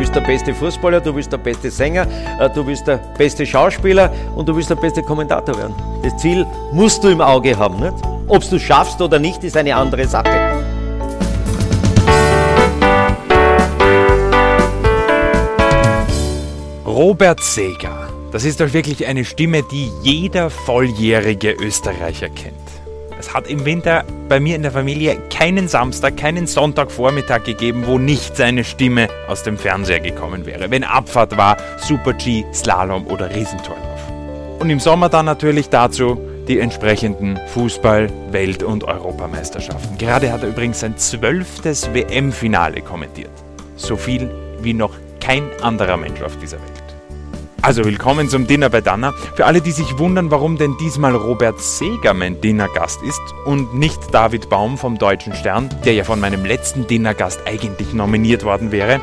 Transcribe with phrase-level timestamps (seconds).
[0.00, 2.06] willst der beste Fußballer, du willst der beste Sänger,
[2.40, 5.74] äh, du willst der beste Schauspieler und du willst der beste Kommentator werden.
[6.02, 7.78] Das Ziel musst du im Auge haben.
[7.78, 7.94] Nicht?
[8.26, 10.30] Ob du schaffst oder nicht, ist eine andere Sache.
[16.86, 18.08] Robert Seger.
[18.32, 22.79] Das ist doch wirklich eine Stimme, die jeder volljährige Österreicher kennt.
[23.30, 27.96] Es hat im Winter bei mir in der Familie keinen Samstag, keinen Sonntagvormittag gegeben, wo
[27.96, 30.68] nicht seine Stimme aus dem Fernseher gekommen wäre.
[30.72, 34.00] Wenn Abfahrt war, Super G, Slalom oder Riesentorlauf.
[34.58, 36.18] Und im Sommer dann natürlich dazu
[36.48, 39.96] die entsprechenden Fußball-, Welt- und Europameisterschaften.
[39.96, 43.30] Gerade hat er übrigens sein zwölftes WM-Finale kommentiert.
[43.76, 44.28] So viel
[44.60, 46.79] wie noch kein anderer Mensch auf dieser Welt.
[47.62, 49.12] Also willkommen zum Dinner bei Danna.
[49.34, 54.14] Für alle, die sich wundern, warum denn diesmal Robert Seger mein Dinnergast ist und nicht
[54.14, 59.02] David Baum vom Deutschen Stern, der ja von meinem letzten Dinnergast eigentlich nominiert worden wäre.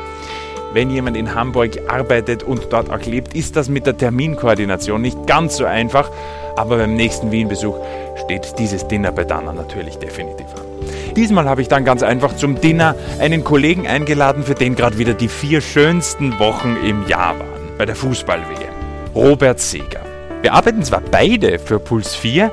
[0.72, 5.26] Wenn jemand in Hamburg arbeitet und dort auch lebt, ist das mit der Terminkoordination nicht
[5.28, 6.10] ganz so einfach,
[6.56, 7.76] aber beim nächsten Wien-Besuch
[8.24, 10.66] steht dieses Dinner bei Danna natürlich definitiv an.
[11.14, 15.14] Diesmal habe ich dann ganz einfach zum Dinner einen Kollegen eingeladen, für den gerade wieder
[15.14, 18.74] die vier schönsten Wochen im Jahr waren bei der Fußball-WM.
[19.14, 20.04] Robert Seger.
[20.42, 22.52] Wir arbeiten zwar beide für Puls 4,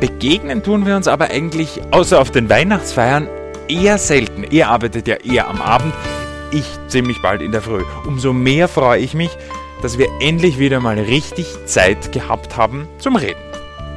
[0.00, 3.28] begegnen tun wir uns aber eigentlich außer auf den Weihnachtsfeiern
[3.68, 4.44] eher selten.
[4.44, 5.92] Er arbeitet ja eher am Abend,
[6.52, 7.82] ich ziemlich bald in der Früh.
[8.06, 9.30] Umso mehr freue ich mich,
[9.82, 13.40] dass wir endlich wieder mal richtig Zeit gehabt haben zum Reden.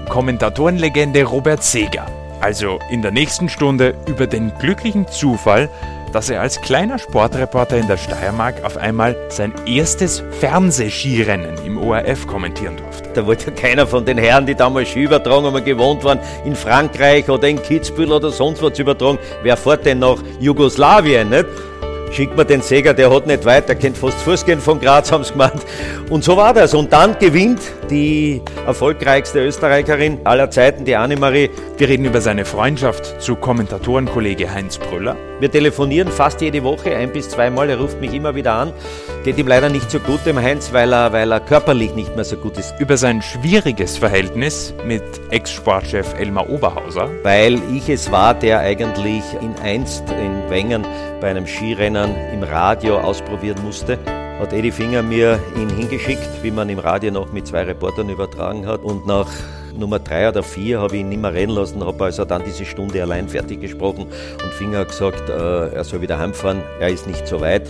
[0.09, 2.07] Kommentatorenlegende Robert Seger.
[2.41, 5.69] Also in der nächsten Stunde über den glücklichen Zufall,
[6.11, 12.27] dass er als kleiner Sportreporter in der Steiermark auf einmal sein erstes Fernsehskirennen im ORF
[12.27, 13.09] kommentieren durfte.
[13.13, 16.55] Da wollte ja keiner von den Herren, die damals Ski übertragen haben, gewohnt waren, in
[16.55, 19.19] Frankreich oder in Kitzbühel oder sonst zu übertragen.
[19.43, 21.45] Wer fährt denn nach Jugoslawien, nicht?
[22.11, 25.23] schickt mir den Säger, der hat nicht weit, der kennt fast Fußgehen von Graz, haben
[25.23, 25.61] sie gemeint.
[26.09, 26.73] Und so war das.
[26.73, 31.49] Und dann gewinnt die erfolgreichste Österreicherin aller Zeiten, die Annemarie.
[31.77, 35.15] Wir reden über seine Freundschaft zu Kommentatorenkollege Heinz Brüller.
[35.39, 37.69] Wir telefonieren fast jede Woche, ein bis zweimal.
[37.69, 38.73] Er ruft mich immer wieder an.
[39.23, 42.25] Geht ihm leider nicht so gut, dem Heinz, weil er, weil er körperlich nicht mehr
[42.25, 42.73] so gut ist.
[42.79, 47.09] Über sein schwieriges Verhältnis mit Ex-Sportchef Elmar Oberhauser.
[47.23, 50.85] Weil ich es war, der eigentlich in einst in Wengen
[51.21, 53.97] bei einem Skirennen im Radio ausprobieren musste
[54.39, 58.65] hat Eddie Finger mir ihn hingeschickt, wie man im Radio noch mit zwei Reportern übertragen
[58.65, 58.81] hat.
[58.81, 59.27] Und nach
[59.77, 62.65] Nummer drei oder vier habe ich ihn nicht mehr reden lassen, habe also dann diese
[62.65, 64.07] Stunde allein fertig gesprochen
[64.43, 67.69] und Finger hat gesagt, äh, er soll wieder heimfahren, er ist nicht so weit.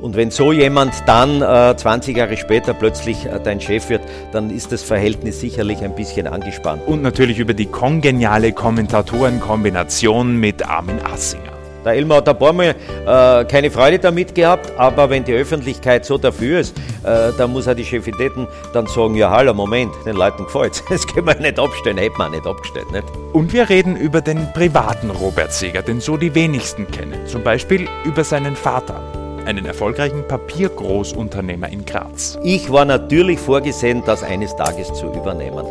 [0.00, 4.50] Und wenn so jemand dann äh, 20 Jahre später plötzlich äh, dein Chef wird, dann
[4.50, 6.82] ist das Verhältnis sicherlich ein bisschen angespannt.
[6.86, 11.53] Und natürlich über die kongeniale Kommentatorenkombination mit Armin Assinger.
[11.84, 12.74] Der Elmar hat ein paar Mal
[13.06, 17.68] äh, keine Freude damit gehabt, aber wenn die Öffentlichkeit so dafür ist, äh, dann muss
[17.68, 20.82] auch die Chefitäten dann sagen, ja hallo, Moment, den Leuten gefällt's.
[20.94, 22.90] Das können wir nicht abstellen, hätten wir nicht abgestellt.
[22.92, 23.04] Nicht?
[23.32, 27.26] Und wir reden über den privaten Robert Seger, den so die wenigsten kennen.
[27.26, 29.00] Zum Beispiel über seinen Vater
[29.44, 32.38] einen erfolgreichen Papiergroßunternehmer in Graz.
[32.42, 35.64] Ich war natürlich vorgesehen, das eines Tages zu übernehmen.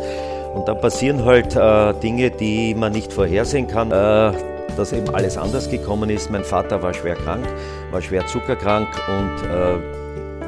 [0.54, 3.90] Und dann passieren halt äh, Dinge, die man nicht vorhersehen kann.
[3.90, 6.30] Äh, dass eben alles anders gekommen ist.
[6.30, 7.44] Mein Vater war schwer krank,
[7.90, 9.94] war schwer zuckerkrank und äh,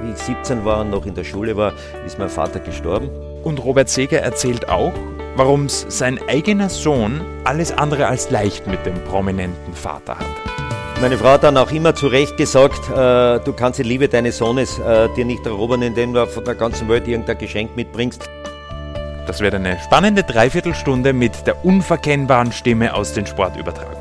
[0.03, 1.72] wie ich 17 war und noch in der Schule war,
[2.04, 3.10] ist mein Vater gestorben.
[3.44, 4.92] Und Robert Seger erzählt auch,
[5.37, 10.56] warum es sein eigener Sohn alles andere als leicht mit dem prominenten Vater hatte.
[11.00, 14.38] Meine Frau hat dann auch immer zu Recht gesagt, äh, du kannst die Liebe deines
[14.38, 18.26] Sohnes äh, dir nicht erobern, indem du von der ganzen Welt irgendein Geschenk mitbringst.
[19.26, 23.96] Das wird eine spannende Dreiviertelstunde mit der unverkennbaren Stimme aus den Sportübertragungen.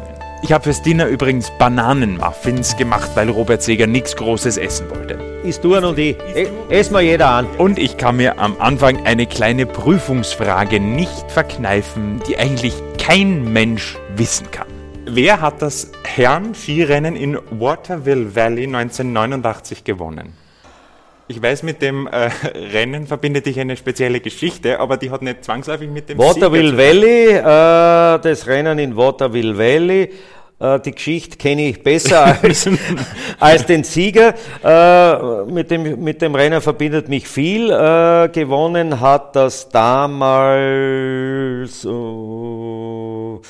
[0.45, 5.16] Ich habe fürs Dinner übrigens Bananenmuffins gemacht, weil Robert Seger nichts Großes essen wollte.
[5.44, 6.16] Isst du und ich.
[6.35, 7.47] E Ess mal jeder an.
[7.57, 13.97] Und ich kann mir am Anfang eine kleine Prüfungsfrage nicht verkneifen, die eigentlich kein Mensch
[14.17, 14.67] wissen kann.
[15.07, 20.34] Wer hat das Herren-Skirennen in Waterville Valley 1989 gewonnen?
[21.28, 22.29] Ich weiß, mit dem äh,
[22.72, 27.31] Rennen verbindet dich eine spezielle Geschichte, aber die hat nicht zwangsläufig mit dem Waterville Valley,
[27.31, 27.41] äh,
[28.22, 30.11] das Rennen in Waterville Valley.
[30.59, 32.69] Äh, die Geschichte kenne ich besser als,
[33.40, 34.34] als den Sieger.
[34.63, 37.69] Äh, mit, dem, mit dem Rennen verbindet mich viel.
[37.69, 40.22] Äh, gewonnen hat das damals.
[41.81, 43.41] So.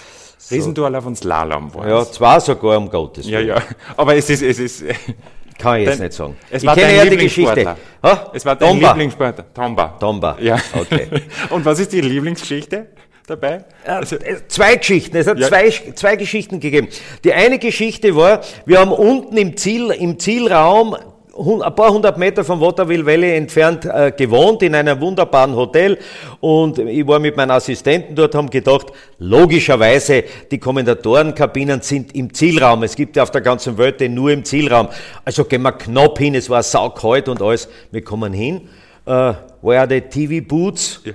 [0.52, 3.48] Riesendurlauf und Slalom war Ja, zwar sogar, um Gottes Willen.
[3.48, 3.62] Ja, ja,
[3.98, 4.84] aber es ist, es ist
[5.58, 6.36] kann ich jetzt nicht sagen.
[6.50, 7.76] Es ich kenne ja die Geschichte.
[8.04, 8.32] Ha?
[8.34, 8.90] Es war dein Tomba.
[8.90, 9.54] Lieblingssportler.
[9.54, 9.88] Tomba.
[10.00, 10.38] Tomba.
[10.40, 10.58] Ja.
[10.74, 11.08] Okay.
[11.50, 12.88] Und was ist die Lieblingsgeschichte
[13.26, 13.66] dabei?
[13.86, 14.18] Also,
[14.48, 15.18] zwei Geschichten.
[15.18, 15.48] Es hat ja.
[15.48, 16.88] zwei, zwei Geschichten gegeben.
[17.24, 20.96] Die eine Geschichte war, wir haben unten im Ziel, im Zielraum
[21.38, 25.98] ein paar hundert Meter vom Waterville Valley entfernt äh, gewohnt in einem wunderbaren Hotel
[26.40, 28.88] und ich war mit meinen Assistenten dort, haben gedacht,
[29.20, 32.84] logischerweise die Kommentatorenkabinen sind im Zielraum.
[32.84, 34.88] Es gibt ja auf der ganzen Welt den nur im Zielraum.
[35.26, 37.68] Also gehen wir knapp hin, es war saukalt und alles.
[37.92, 38.70] Wir kommen hin.
[39.06, 41.02] Uh, where are the TV boots?
[41.04, 41.12] Ja.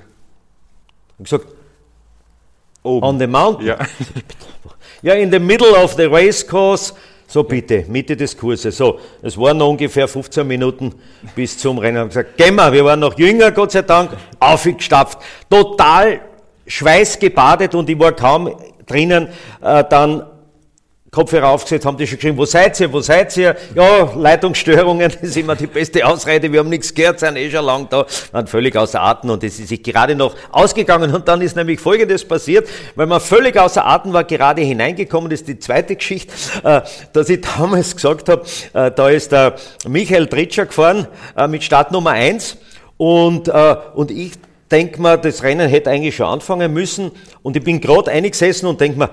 [1.19, 1.47] Ich gesagt,
[2.83, 3.07] Oben.
[3.07, 3.67] on the mountain.
[3.67, 3.79] Ja.
[5.03, 6.95] ja, in the middle of the race course
[7.31, 8.77] so bitte, Mitte des Kurses.
[8.77, 10.93] So, es waren noch ungefähr 15 Minuten
[11.37, 12.03] bis zum Rennen.
[12.03, 14.11] Ich gesagt, gehen wir, wir waren noch jünger, Gott sei Dank,
[14.41, 15.19] aufgestapft.
[15.49, 16.21] Total
[16.67, 18.53] schweißgebadet und ich war kaum
[18.85, 19.29] drinnen.
[19.61, 20.25] Äh, dann
[21.11, 23.57] Kopfhörer aufgesetzt, haben die schon geschrieben, wo seid ihr, wo seid ihr?
[23.75, 27.89] Ja, Leitungsstörungen, ist immer die beste Ausrede, wir haben nichts gehört, sind eh schon lang
[27.91, 31.57] da, waren völlig außer Atem und es ist sich gerade noch ausgegangen und dann ist
[31.57, 35.97] nämlich Folgendes passiert, weil man völlig außer Atem war, gerade hineingekommen, das ist die zweite
[35.97, 36.83] Geschichte, äh,
[37.13, 39.57] dass ich damals gesagt habe, äh, da ist der
[39.89, 42.57] Michael Tritscher gefahren äh, mit Startnummer 1
[42.99, 44.33] und, und ich
[44.71, 47.11] denke mir, das Rennen hätte eigentlich schon anfangen müssen
[47.43, 49.11] und ich bin gerade eingesessen und denke mir,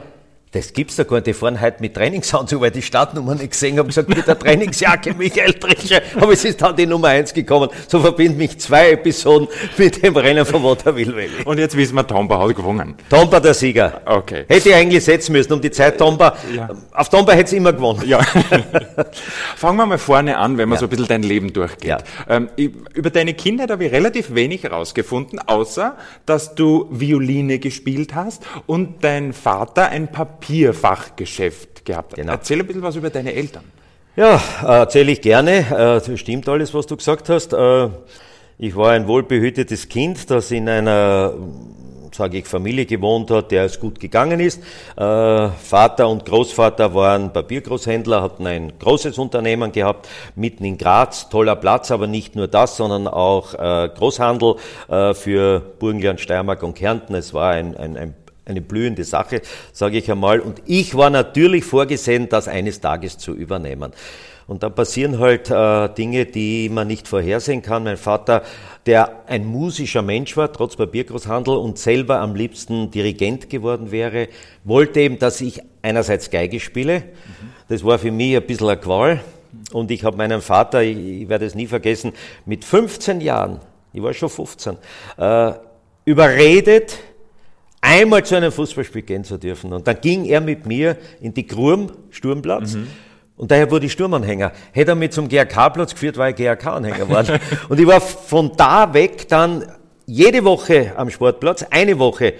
[0.52, 1.28] das gibt's doch gar nicht.
[1.28, 5.14] Die fahren heute mit Trainingsanzug, weil die Startnummer nicht gesehen haben, gesagt, mit der Trainingsjacke
[5.14, 6.02] Michael Trischer.
[6.16, 7.70] Aber es ist dann die Nummer eins gekommen.
[7.88, 11.30] So verbinden mich zwei Episoden mit dem Rennen von Waterville Valley.
[11.46, 12.96] Und jetzt wissen wir, Tomba hat gewonnen.
[13.10, 14.02] Tomba der Sieger.
[14.06, 14.46] Okay.
[14.48, 16.38] Hätte ich eigentlich setzen müssen um die Zeit Tomba.
[16.56, 16.70] Ja.
[16.94, 18.04] Auf Tomba hätte es immer gewonnen.
[18.08, 18.20] Ja.
[19.58, 20.80] Fangen wir mal vorne an, wenn man ja.
[20.80, 21.90] so ein bisschen dein Leben durchgeht.
[21.90, 21.98] Ja.
[22.30, 28.44] Ähm, über deine Kindheit habe ich relativ wenig herausgefunden, außer, dass du Violine gespielt hast
[28.66, 32.16] und dein Vater ein Papier Papierfachgeschäft gehabt.
[32.16, 32.32] Genau.
[32.32, 33.66] Erzähl ein bisschen was über deine Eltern.
[34.16, 35.58] Ja, erzähle ich gerne.
[35.58, 37.54] Äh, das stimmt alles, was du gesagt hast.
[37.54, 37.90] Äh,
[38.58, 41.34] ich war ein wohlbehütetes Kind, das in einer
[42.14, 44.64] sage ich, Familie gewohnt hat, der es gut gegangen ist.
[44.96, 51.56] Äh, Vater und Großvater waren Papiergroßhändler, hatten ein großes Unternehmen gehabt, mitten in Graz, toller
[51.58, 54.56] Platz, aber nicht nur das, sondern auch Großhandel
[55.14, 57.14] für Burgenland, Steiermark und Kärnten.
[57.14, 58.16] Es war ein, ein, ein
[58.48, 59.42] eine blühende Sache,
[59.74, 60.40] sage ich einmal.
[60.40, 63.92] Und ich war natürlich vorgesehen, das eines Tages zu übernehmen.
[64.48, 67.84] Und dann passieren halt äh, Dinge, die man nicht vorhersehen kann.
[67.84, 68.44] Mein Vater,
[68.86, 74.30] der ein musischer Mensch war, trotz Papiergroßhandel und selber am liebsten Dirigent geworden wäre,
[74.64, 77.04] wollte eben, dass ich einerseits Geige spiele.
[77.68, 79.20] Das war für mich ein bisschen eine Qual.
[79.74, 82.14] Und ich habe meinen Vater, ich, ich werde es nie vergessen,
[82.46, 83.60] mit 15 Jahren,
[83.92, 84.78] ich war schon 15,
[85.18, 85.52] äh,
[86.06, 87.00] überredet,
[87.82, 89.74] einmal zu einem Fußballspiel gehen zu dürfen.
[89.74, 92.74] Und dann ging er mit mir in die Grum, Sturmplatz.
[92.74, 92.88] Mhm.
[93.36, 94.52] Und daher wurde ich Sturmanhänger.
[94.72, 97.40] Hätte er mich zum GRK-Platz geführt, war ich GRK-Anhänger geworden.
[97.70, 99.64] und ich war von da weg dann
[100.08, 102.34] jede Woche am Sportplatz, eine Woche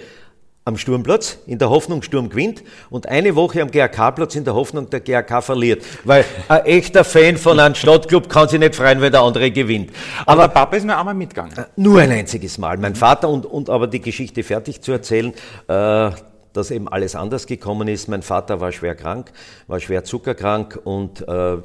[0.68, 4.88] am Sturmplatz, in der Hoffnung, Sturm gewinnt, und eine Woche am GRK-Platz in der Hoffnung,
[4.90, 5.82] der GRK verliert.
[6.04, 9.90] Weil ein echter Fan von einem Stadtclub kann sich nicht freuen, wenn der andere gewinnt.
[10.26, 11.56] Aber, aber der Papa ist nur einmal mitgegangen.
[11.56, 12.76] Äh, nur ein einziges Mal.
[12.76, 15.32] Mein Vater und, und aber die Geschichte fertig zu erzählen,
[15.68, 16.10] äh,
[16.52, 18.08] dass eben alles anders gekommen ist.
[18.08, 19.32] Mein Vater war schwer krank,
[19.68, 21.56] war schwer zuckerkrank und äh,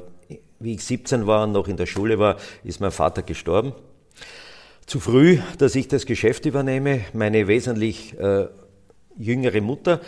[0.60, 3.74] wie ich 17 war und noch in der Schule war, ist mein Vater gestorben.
[4.86, 7.00] Zu früh, dass ich das Geschäft übernehme.
[7.12, 8.46] Meine wesentlich äh,
[9.16, 10.00] jüngere Mutter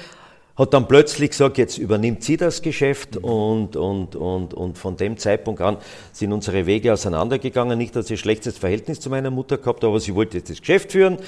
[0.57, 5.19] hat dann plötzlich gesagt, jetzt übernimmt sie das Geschäft und, und, und, und von dem
[5.19, 5.77] Zeitpunkt an
[6.13, 7.77] sind unsere Wege auseinandergegangen.
[7.77, 10.61] Nicht, dass ich ein schlechtes Verhältnis zu meiner Mutter gehabt aber sie wollte jetzt das
[10.61, 11.19] Geschäft führen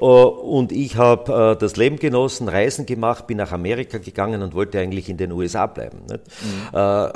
[0.00, 4.54] äh, und ich habe äh, das Leben genossen, Reisen gemacht, bin nach Amerika gegangen und
[4.54, 5.98] wollte eigentlich in den USA bleiben.
[6.06, 6.18] Mhm.
[6.72, 7.08] Äh,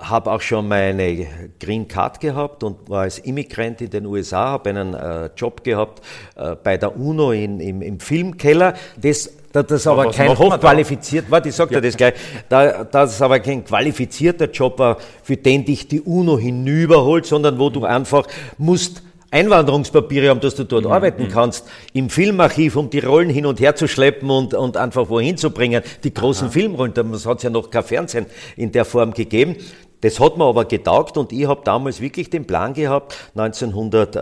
[0.00, 1.26] habe auch schon meine
[1.58, 6.00] Green Card gehabt und war als Immigrant in den USA, habe einen äh, Job gehabt
[6.36, 8.74] äh, bei der UNO in, im, im Filmkeller.
[8.96, 12.14] Das das aber, aber kein hochqualifiziert, warte, ich sag dir das gleich,
[12.48, 17.58] da, das ist aber kein qualifizierter Job, äh, für den dich die UNO hinüberholt, sondern
[17.58, 18.26] wo du einfach
[18.58, 20.92] musst Einwanderungspapiere haben, dass du dort mhm.
[20.92, 21.28] arbeiten mhm.
[21.28, 25.36] kannst, im Filmarchiv, um die Rollen hin und her zu schleppen und, und einfach wohin
[25.36, 26.52] zu bringen, die großen Aha.
[26.52, 28.26] Filmrollen, damals hat es ja noch kein Fernsehen
[28.56, 29.56] in der Form gegeben.
[30.00, 34.16] Das hat mir aber getaugt und ich habe damals wirklich den Plan gehabt, 1900,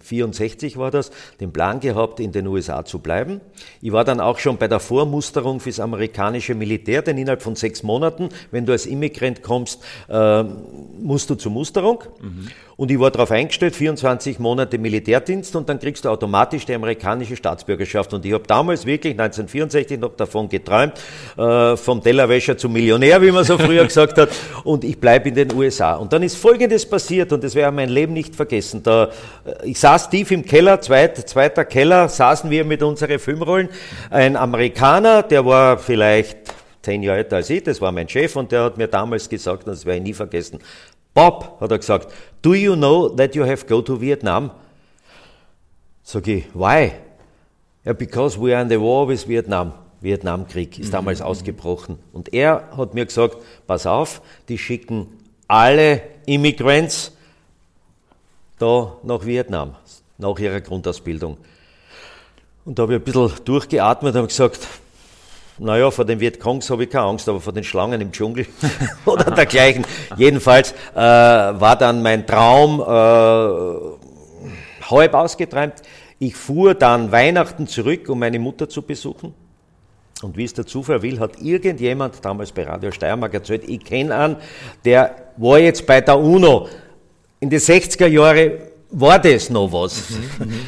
[0.00, 3.40] 64 war das, den Plan gehabt, in den USA zu bleiben.
[3.80, 7.82] Ich war dann auch schon bei der Vormusterung fürs amerikanische Militär, denn innerhalb von sechs
[7.82, 12.04] Monaten, wenn du als Immigrant kommst, äh, musst du zur Musterung.
[12.20, 12.48] Mhm.
[12.76, 17.34] Und ich war darauf eingestellt, 24 Monate Militärdienst und dann kriegst du automatisch die amerikanische
[17.34, 18.12] Staatsbürgerschaft.
[18.12, 20.92] Und ich habe damals wirklich 1964 noch davon geträumt,
[21.38, 24.28] äh, vom Tellerwäscher zum Millionär, wie man so früher gesagt hat.
[24.64, 25.94] Und ich bleibe in den USA.
[25.94, 28.82] Und dann ist Folgendes passiert und das werde ich mein Leben nicht vergessen.
[28.82, 29.04] Da,
[29.46, 33.70] äh, ich saß tief im Keller, zweit, zweiter Keller, saßen wir mit unseren Filmrollen.
[34.10, 36.36] Ein Amerikaner, der war vielleicht
[36.82, 39.66] zehn Jahre älter als ich, das war mein Chef und der hat mir damals gesagt,
[39.66, 40.60] und das werde ich nie vergessen,
[41.16, 44.50] Bob, hat er gesagt, do you know that you have go to Vietnam?
[46.02, 46.92] Sag ich, why?
[47.86, 49.72] Ja, because we are in the war with Vietnam.
[50.02, 51.24] Vietnamkrieg ist damals mhm.
[51.24, 51.98] ausgebrochen.
[52.12, 54.20] Und er hat mir gesagt, pass auf,
[54.50, 55.06] die schicken
[55.48, 57.12] alle Immigrants
[58.58, 59.74] da nach Vietnam,
[60.18, 61.38] nach ihrer Grundausbildung.
[62.66, 64.68] Und da habe ich ein bisschen durchgeatmet und gesagt,
[65.58, 68.46] naja, vor den Vietcongs habe ich keine Angst, aber vor den Schlangen im Dschungel
[69.06, 69.86] oder dergleichen.
[70.16, 72.84] Jedenfalls äh, war dann mein Traum äh,
[74.90, 75.74] halb ausgeträumt.
[76.18, 79.34] Ich fuhr dann Weihnachten zurück, um meine Mutter zu besuchen.
[80.22, 84.14] Und wie es der Zufall will, hat irgendjemand damals bei Radio Steiermark erzählt, ich kenne
[84.14, 84.36] einen,
[84.84, 86.68] der war jetzt bei der UNO.
[87.40, 88.52] In den 60er Jahren
[88.90, 90.10] war das noch was.
[90.10, 90.60] Mhm, mhm.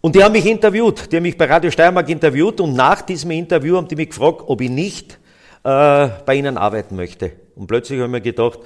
[0.00, 3.32] Und die haben mich interviewt, die haben mich bei Radio Steiermark interviewt und nach diesem
[3.32, 5.18] Interview haben die mich gefragt, ob ich nicht
[5.64, 7.32] äh, bei ihnen arbeiten möchte.
[7.56, 8.60] Und plötzlich habe ich mir gedacht,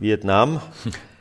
[0.00, 0.60] Vietnam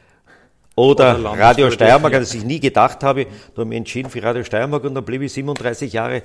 [0.76, 4.44] oder, oder Radio Steiermark, das ich nie gedacht habe, da habe ich entschieden für Radio
[4.44, 6.24] Steiermark und dann blieb ich 37 Jahre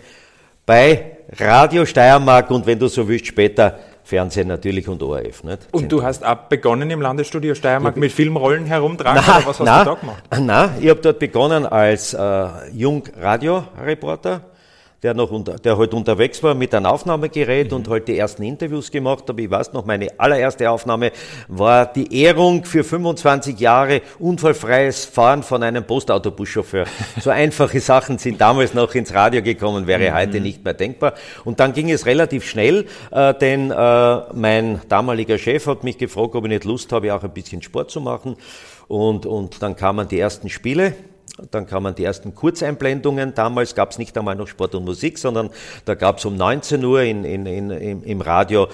[0.64, 2.50] bei Radio Steiermark.
[2.50, 5.44] Und wenn du so willst, später Fernsehen natürlich und ORF.
[5.44, 5.68] Nicht?
[5.70, 9.66] Und du hast auch begonnen im Landesstudio Steiermark mit Filmrollen herumtragen na, oder was hast
[9.66, 10.22] na, du da gemacht?
[10.40, 14.40] Nein, ich habe dort begonnen als äh, Jung-Radio-Reporter
[15.02, 17.76] der noch unter, der halt unterwegs war mit einem Aufnahmegerät mhm.
[17.76, 19.42] und halt die ersten Interviews gemacht habe.
[19.42, 21.12] Ich weiß noch, meine allererste Aufnahme
[21.46, 26.86] war die Ehrung für 25 Jahre unfallfreies Fahren von einem Postautobuschauffeur.
[27.20, 30.14] so einfache Sachen sind damals noch ins Radio gekommen, wäre mhm.
[30.16, 31.14] heute nicht mehr denkbar.
[31.44, 36.34] Und dann ging es relativ schnell, äh, denn äh, mein damaliger Chef hat mich gefragt,
[36.34, 38.36] ob ich nicht Lust habe, auch ein bisschen Sport zu machen.
[38.88, 40.94] Und, und dann kamen die ersten Spiele
[41.50, 43.34] dann kamen die ersten Kurzeinblendungen.
[43.34, 45.50] Damals gab es nicht einmal noch Sport und Musik, sondern
[45.84, 48.68] da gab es um 19 Uhr in, in, in, im Radio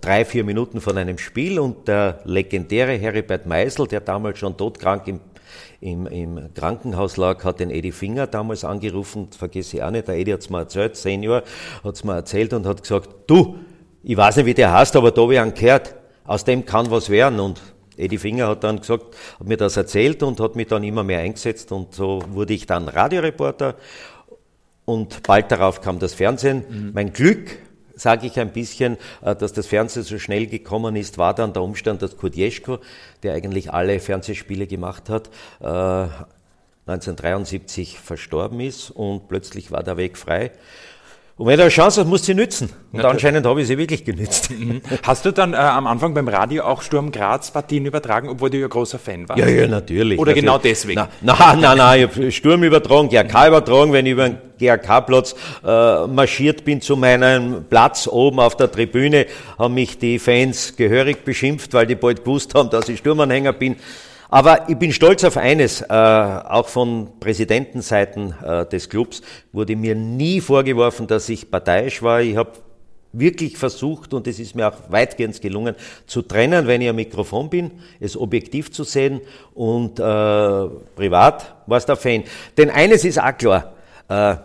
[0.00, 5.08] drei, vier Minuten von einem Spiel und der legendäre Heribert Meisel, der damals schon todkrank
[5.08, 5.20] im,
[5.80, 10.16] im, im Krankenhaus lag, hat den Edi Finger damals angerufen, vergesse ich auch nicht, der
[10.16, 11.42] Edi hat es mir erzählt, Senior,
[11.84, 13.56] hat es mir erzählt und hat gesagt, du,
[14.02, 16.90] ich weiß nicht, wie der heißt, aber da habe ich einen gehört, aus dem kann
[16.90, 17.60] was werden und
[17.98, 21.20] Eddie Finger hat dann gesagt, hat mir das erzählt und hat mich dann immer mehr
[21.20, 23.74] eingesetzt und so wurde ich dann Radioreporter
[24.84, 26.64] und bald darauf kam das Fernsehen.
[26.68, 26.92] Mhm.
[26.94, 27.58] Mein Glück,
[27.94, 31.62] sage ich ein bisschen, äh, dass das Fernsehen so schnell gekommen ist, war dann der
[31.62, 32.78] Umstand, dass Kurt Jeschko,
[33.22, 35.28] der eigentlich alle Fernsehspiele gemacht hat,
[35.60, 40.52] 1973 äh, verstorben ist und plötzlich war der Weg frei.
[41.38, 42.68] Und wenn du eine Chance hast, musst du sie nützen.
[42.90, 44.50] Und ja, anscheinend habe ich sie wirklich genützt.
[44.58, 44.80] Mhm.
[45.04, 48.58] Hast du dann äh, am Anfang beim Radio auch Sturm Graz Partien übertragen, obwohl du
[48.58, 49.38] ja großer Fan warst?
[49.38, 50.18] Ja, ja, natürlich.
[50.18, 50.44] Oder natürlich.
[50.44, 51.06] genau deswegen?
[51.20, 56.06] Nein, nein, nein, ich habe Sturm übertragen, GRK übertragen, wenn ich über den GRK-Platz äh,
[56.08, 59.26] marschiert bin zu meinem Platz oben auf der Tribüne,
[59.58, 63.76] haben mich die Fans gehörig beschimpft, weil die bald gewusst haben, dass ich Sturmanhänger bin.
[64.30, 69.94] Aber ich bin stolz auf eines, äh, auch von Präsidentenseiten äh, des Clubs wurde mir
[69.94, 72.20] nie vorgeworfen, dass ich parteiisch war.
[72.20, 72.52] Ich habe
[73.12, 75.74] wirklich versucht, und es ist mir auch weitgehend gelungen,
[76.06, 77.70] zu trennen, wenn ich am Mikrofon bin,
[78.00, 79.22] es objektiv zu sehen
[79.54, 82.24] und äh, privat war es der Fan.
[82.56, 83.72] Denn eines ist auch klar,
[84.08, 84.36] äh,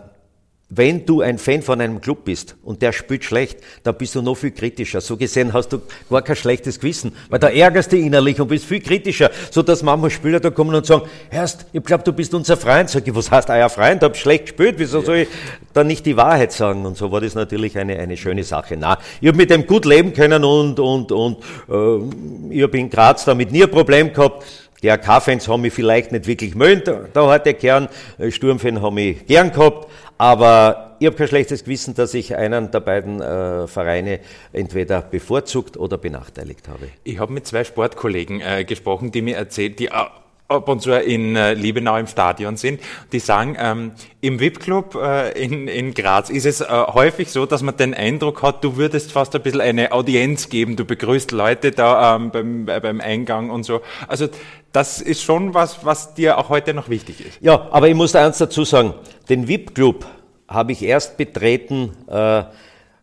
[0.70, 4.22] wenn du ein Fan von einem Club bist und der spielt schlecht, dann bist du
[4.22, 5.00] noch viel kritischer.
[5.00, 8.64] So gesehen hast du gar kein schlechtes Gewissen, weil da ärgerst du innerlich und bist
[8.64, 12.32] viel kritischer, so dass manchmal Spieler da kommen und sagen, Herrst, ich glaube, du bist
[12.34, 12.88] unser Freund.
[12.88, 14.02] Sag ich, was heißt euer Freund?
[14.02, 15.28] Hab schlecht gespielt, wieso soll ich
[15.74, 16.86] dann nicht die Wahrheit sagen?
[16.86, 18.76] Und so war das natürlich eine, eine schöne Sache.
[18.78, 22.88] Na, ich habe mit dem gut leben können und, und, und äh, ich habe in
[22.88, 24.44] Graz damit nie ein Problem gehabt.
[24.84, 27.88] Die AK-Fans haben mich vielleicht nicht wirklich mögen, da hat der Kern,
[28.28, 32.80] Sturmfan haben mich gern gehabt, aber ich habe kein schlechtes Gewissen, dass ich einen der
[32.80, 34.20] beiden äh, Vereine
[34.52, 36.88] entweder bevorzugt oder benachteiligt habe.
[37.02, 41.36] Ich habe mit zwei Sportkollegen äh, gesprochen, die mir erzählt, die ab und zu in
[41.36, 42.80] äh, Liebenau im Stadion sind,
[43.12, 47.62] die sagen, ähm, im VIP-Club äh, in, in Graz ist es äh, häufig so, dass
[47.62, 51.70] man den Eindruck hat, du würdest fast ein bisschen eine Audienz geben, du begrüßt Leute
[51.70, 53.80] da ähm, beim, äh, beim Eingang und so.
[54.06, 54.28] Also
[54.74, 57.38] das ist schon was, was dir auch heute noch wichtig ist.
[57.40, 58.92] Ja, aber ich muss da eins dazu sagen.
[59.28, 60.04] Den VIP-Club
[60.48, 62.42] habe ich erst betreten, äh,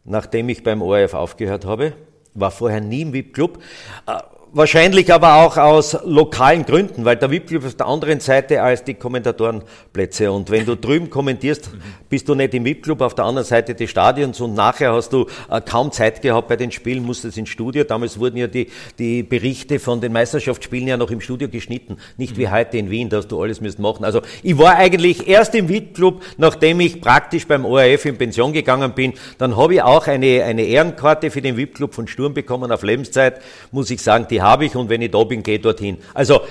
[0.03, 1.93] nachdem ich beim ORF aufgehört habe.
[2.33, 3.59] War vorher nie im VIP-Club.
[4.05, 4.19] Äh,
[4.53, 8.95] Wahrscheinlich aber auch aus lokalen Gründen, weil der VIP-Club auf der anderen Seite als die
[8.95, 10.29] Kommentatorenplätze.
[10.29, 11.69] Und wenn du drüben kommentierst,
[12.09, 15.25] bist du nicht im VIP-Club auf der anderen Seite des Stadions und nachher hast du
[15.49, 17.85] äh, kaum Zeit gehabt bei den Spielen, musstest ins Studio.
[17.85, 18.67] Damals wurden ja die,
[18.99, 21.95] die Berichte von den Meisterschaftsspielen ja noch im Studio geschnitten.
[22.17, 24.03] Nicht wie heute in Wien, dass du alles müsst machen.
[24.03, 28.91] Also ich war eigentlich erst im VIP-Club, nachdem ich praktisch beim ORF in Pension gegangen
[28.95, 29.13] bin.
[29.37, 33.39] Dann habe ich auch eine, eine Ehrenkarte für den VIP-Club von Sturm bekommen auf Lebenszeit,
[33.71, 35.97] muss ich sagen, die die habe ich und wenn ich da bin, gehe dorthin.
[36.13, 36.41] Also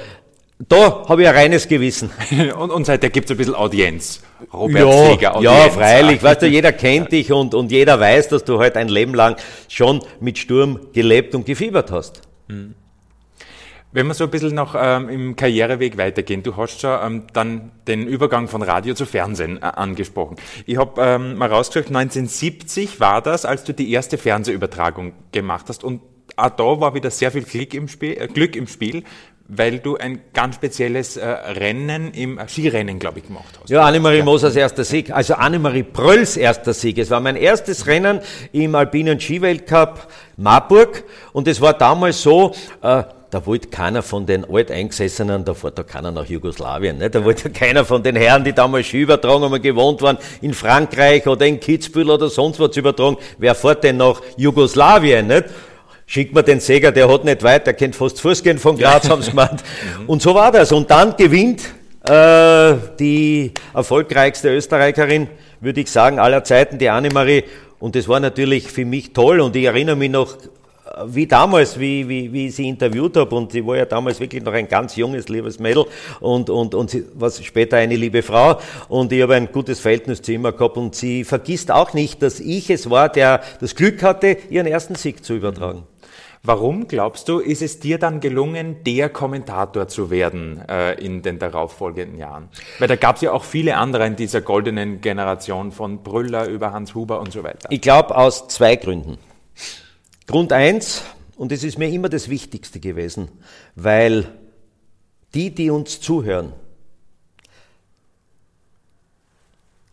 [0.68, 2.11] da habe ich ein reines Gewissen.
[2.59, 4.23] und, und seitdem gibt es ein bisschen Audienz.
[4.52, 5.54] Robert ja, Seeger, Audienz.
[5.54, 6.23] Ja, freilich.
[6.23, 9.37] Weißt du, jeder kennt dich und, und jeder weiß, dass du halt ein Leben lang
[9.68, 12.23] schon mit Sturm gelebt und gefiebert hast.
[12.49, 12.75] Hm.
[13.92, 17.73] Wenn wir so ein bisschen noch ähm, im Karriereweg weitergehen, du hast schon ähm, dann
[17.88, 20.37] den Übergang von Radio zu Fernsehen äh, angesprochen.
[20.64, 25.82] Ich habe ähm, mal rausgesucht, 1970 war das, als du die erste Fernsehübertragung gemacht hast
[25.82, 26.02] und
[26.44, 29.04] auch da war wieder sehr viel Glück im Spiel, äh, Glück im Spiel
[29.52, 33.68] weil du ein ganz spezielles äh, Rennen im äh, Skirennen, glaube ich, gemacht hast.
[33.68, 36.99] Ja, Annemarie Mosers erster Sieg, also Annemarie Prölls erster Sieg.
[36.99, 38.20] Es war mein erstes Rennen
[38.52, 40.06] im alpinen Skiweltcup
[40.37, 45.78] Marburg und es war damals so, äh, da wollte keiner von den Alteingesessenen, da fährt
[45.78, 47.11] da keiner nach Jugoslawien, ne?
[47.11, 51.26] da wollte keiner von den Herren, die damals Ski übertragen haben, gewohnt waren, in Frankreich
[51.26, 55.28] oder in Kitzbühel oder sonst was übertragen, wer fährt denn nach Jugoslawien?
[55.28, 55.44] Nicht?
[56.12, 59.23] Schickt man den Säger, der hat nicht weit, der kennt fast Fußgehen von Graz, haben
[59.23, 59.62] sie gemeint.
[60.09, 60.73] Und so war das.
[60.73, 61.62] Und dann gewinnt
[62.02, 65.29] äh, die erfolgreichste Österreicherin,
[65.61, 67.45] würde ich sagen, aller Zeiten, die Annemarie.
[67.79, 69.38] Und das war natürlich für mich toll.
[69.38, 70.37] Und ich erinnere mich noch
[71.07, 74.43] wie damals, wie, wie, wie ich sie interviewt habe, und sie war ja damals wirklich
[74.43, 75.85] noch ein ganz junges, liebes Mädel
[76.19, 80.21] und, und, und sie war später eine liebe Frau und ich habe ein gutes Verhältnis
[80.23, 84.02] zu immer gehabt und sie vergisst auch nicht, dass ich es war, der das Glück
[84.02, 85.85] hatte, ihren ersten Sieg zu übertragen.
[86.42, 91.38] Warum, glaubst du, ist es dir dann gelungen, der Kommentator zu werden äh, in den
[91.38, 92.49] darauffolgenden Jahren?
[92.78, 96.73] Weil da gab es ja auch viele andere in dieser goldenen Generation von Brüller über
[96.73, 97.68] Hans Huber und so weiter.
[97.70, 99.18] Ich glaube aus zwei Gründen.
[100.26, 101.04] Grund eins,
[101.37, 103.28] und es ist mir immer das Wichtigste gewesen,
[103.75, 104.26] weil
[105.35, 106.54] die, die uns zuhören,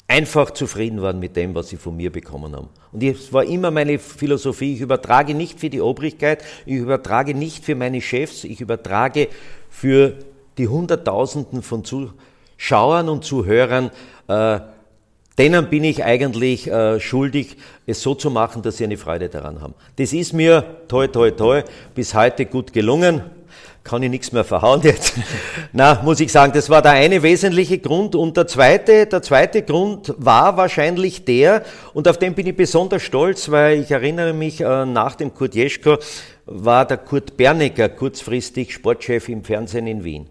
[0.07, 2.69] einfach zufrieden waren mit dem, was sie von mir bekommen haben.
[2.91, 7.65] Und es war immer meine Philosophie, ich übertrage nicht für die Obrigkeit, ich übertrage nicht
[7.65, 9.27] für meine Chefs, ich übertrage
[9.69, 10.15] für
[10.57, 13.91] die Hunderttausenden von Zuschauern und Zuhörern,
[14.27, 14.59] äh,
[15.37, 19.61] denen bin ich eigentlich äh, schuldig, es so zu machen, dass sie eine Freude daran
[19.61, 19.75] haben.
[19.97, 23.21] Das ist mir, toi, toi, toi, bis heute gut gelungen.
[23.87, 25.13] Kann ich nichts mehr verhauen jetzt.
[25.71, 28.15] Na, muss ich sagen, das war der eine wesentliche Grund.
[28.15, 33.01] Und der zweite, der zweite Grund war wahrscheinlich der, und auf den bin ich besonders
[33.01, 35.99] stolz, weil ich erinnere mich, äh, nach dem Kurt Jeschko
[36.45, 40.27] war der Kurt Bernecker kurzfristig Sportchef im Fernsehen in Wien.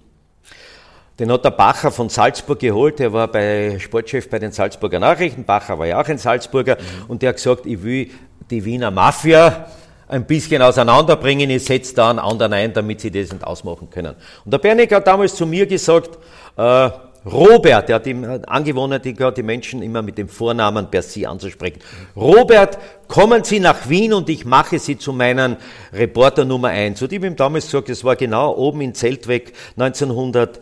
[1.19, 5.45] Den hat der Bacher von Salzburg geholt, der war bei Sportchef bei den Salzburger Nachrichten,
[5.45, 7.05] Bacher war ja auch ein Salzburger mhm.
[7.09, 8.11] und der hat gesagt, ich will
[8.51, 9.67] die Wiener Mafia
[10.09, 14.15] ein bisschen auseinanderbringen, ich setze da einen anderen ein, damit sie das nicht ausmachen können.
[14.45, 16.19] Und der Bernick hat damals zu mir gesagt,
[16.57, 16.91] äh,
[17.25, 21.81] Robert, der hat ihm angewohnt, die, Menschen immer mit dem Vornamen per Sie anzusprechen.
[22.15, 25.57] Robert, kommen Sie nach Wien und ich mache Sie zu meinem
[25.93, 27.03] Reporter Nummer eins.
[27.03, 30.61] Und ich habe ihm damals gesagt, es war genau oben in Zeltweg 1900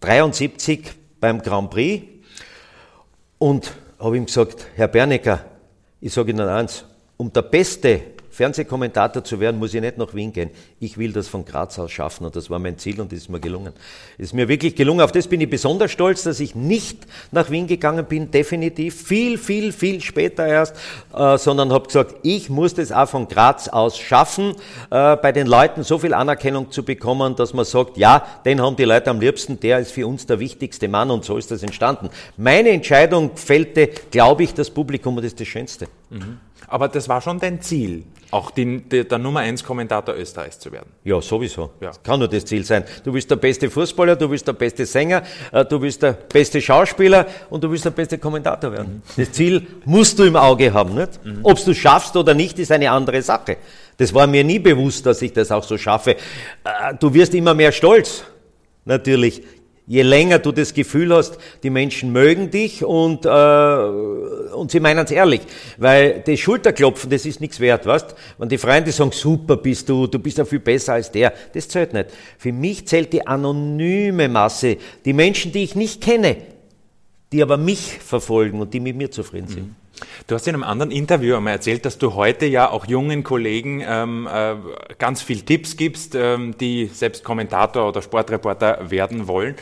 [0.00, 2.04] 73 beim Grand Prix
[3.38, 5.40] und habe ihm gesagt, Herr Bernecker,
[6.00, 6.84] ich sage Ihnen eins,
[7.16, 10.50] um der beste Fernsehkommentator zu werden, muss ich nicht nach Wien gehen.
[10.80, 13.28] Ich will das von Graz aus schaffen und das war mein Ziel und das ist
[13.28, 13.72] mir gelungen.
[14.18, 15.02] Ist mir wirklich gelungen.
[15.02, 19.38] Auf das bin ich besonders stolz, dass ich nicht nach Wien gegangen bin, definitiv, viel,
[19.38, 20.74] viel, viel später erst,
[21.14, 24.54] äh, sondern habe gesagt, ich muss das auch von Graz aus schaffen,
[24.90, 28.74] äh, bei den Leuten so viel Anerkennung zu bekommen, dass man sagt, ja, den haben
[28.74, 31.62] die Leute am liebsten, der ist für uns der wichtigste Mann und so ist das
[31.62, 32.10] entstanden.
[32.36, 35.86] Meine Entscheidung fällte, glaube ich, das Publikum und das ist das Schönste.
[36.10, 36.40] Mhm.
[36.68, 40.72] Aber das war schon dein Ziel, auch die, die, der Nummer 1 Kommentator Österreichs zu
[40.72, 40.90] werden.
[41.04, 41.70] Ja, sowieso.
[41.80, 41.88] Ja.
[41.88, 42.84] Das kann nur das Ziel sein.
[43.04, 45.22] Du bist der beste Fußballer, du bist der beste Sänger,
[45.52, 49.02] äh, du bist der beste Schauspieler und du willst der beste Kommentator werden.
[49.16, 49.22] Mhm.
[49.22, 50.94] Das Ziel musst du im Auge haben.
[50.94, 51.24] Nicht?
[51.24, 51.40] Mhm.
[51.42, 53.58] Ob du es schaffst oder nicht, ist eine andere Sache.
[53.96, 56.12] Das war mir nie bewusst, dass ich das auch so schaffe.
[56.12, 58.24] Äh, du wirst immer mehr stolz.
[58.84, 59.42] Natürlich,
[59.86, 65.04] Je länger du das Gefühl hast, die Menschen mögen dich und, äh, und sie meinen
[65.04, 65.42] es ehrlich.
[65.76, 68.14] Weil das Schulterklopfen, das ist nichts wert, weißt?
[68.38, 71.68] Wenn die Freunde sagen, super bist du, du bist ja viel besser als der, das
[71.68, 72.06] zählt nicht.
[72.38, 76.38] Für mich zählt die anonyme Masse, die Menschen, die ich nicht kenne,
[77.30, 79.66] die aber mich verfolgen und die mit mir zufrieden sind.
[79.66, 79.83] Mhm.
[80.26, 83.82] Du hast in einem anderen Interview einmal erzählt, dass du heute ja auch jungen Kollegen
[83.86, 84.56] ähm, äh,
[84.98, 89.54] ganz viel Tipps gibst, ähm, die selbst Kommentator oder Sportreporter werden wollen.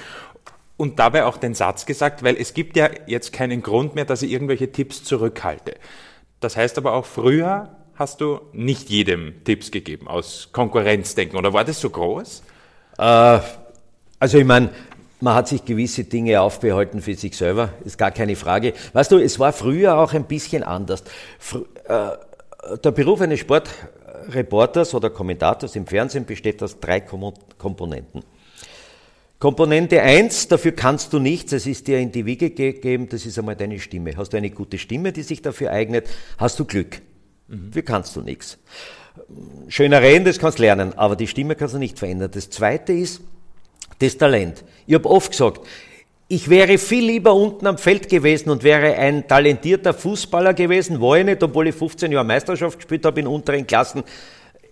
[0.77, 4.23] Und dabei auch den Satz gesagt, weil es gibt ja jetzt keinen Grund mehr, dass
[4.23, 5.75] ich irgendwelche Tipps zurückhalte.
[6.40, 11.37] Das heißt aber auch, früher hast du nicht jedem Tipps gegeben aus Konkurrenzdenken.
[11.37, 12.42] Oder war das so groß?
[12.99, 13.38] Äh,
[14.18, 14.71] also ich meine,
[15.23, 18.75] man hat sich gewisse Dinge aufbehalten für sich selber, ist gar keine Frage.
[18.93, 21.05] Weißt du, es war früher auch ein bisschen anders.
[21.39, 22.17] Fr äh,
[22.85, 23.69] der Beruf eines Sport
[24.29, 28.23] Reporters oder Kommentators im Fernsehen besteht aus drei Komponenten.
[29.41, 33.37] Komponente 1, dafür kannst du nichts, es ist dir in die Wiege gegeben, das ist
[33.37, 34.17] einmal deine Stimme.
[34.17, 36.09] Hast du eine gute Stimme, die sich dafür eignet,
[36.39, 37.03] hast du Glück.
[37.49, 37.71] Mhm.
[37.71, 38.59] Dafür kannst du nichts.
[39.67, 42.31] Schöner reden, das kannst du lernen, aber die Stimme kannst du nicht verändern.
[42.33, 43.23] Das zweite ist
[44.03, 44.65] das Talent.
[44.87, 45.67] Ich habe oft gesagt,
[46.29, 51.19] ich wäre viel lieber unten am Feld gewesen und wäre ein talentierter Fußballer gewesen, war
[51.19, 54.03] ich nicht, obwohl ich 15 Jahre Meisterschaft gespielt habe in unteren Klassen.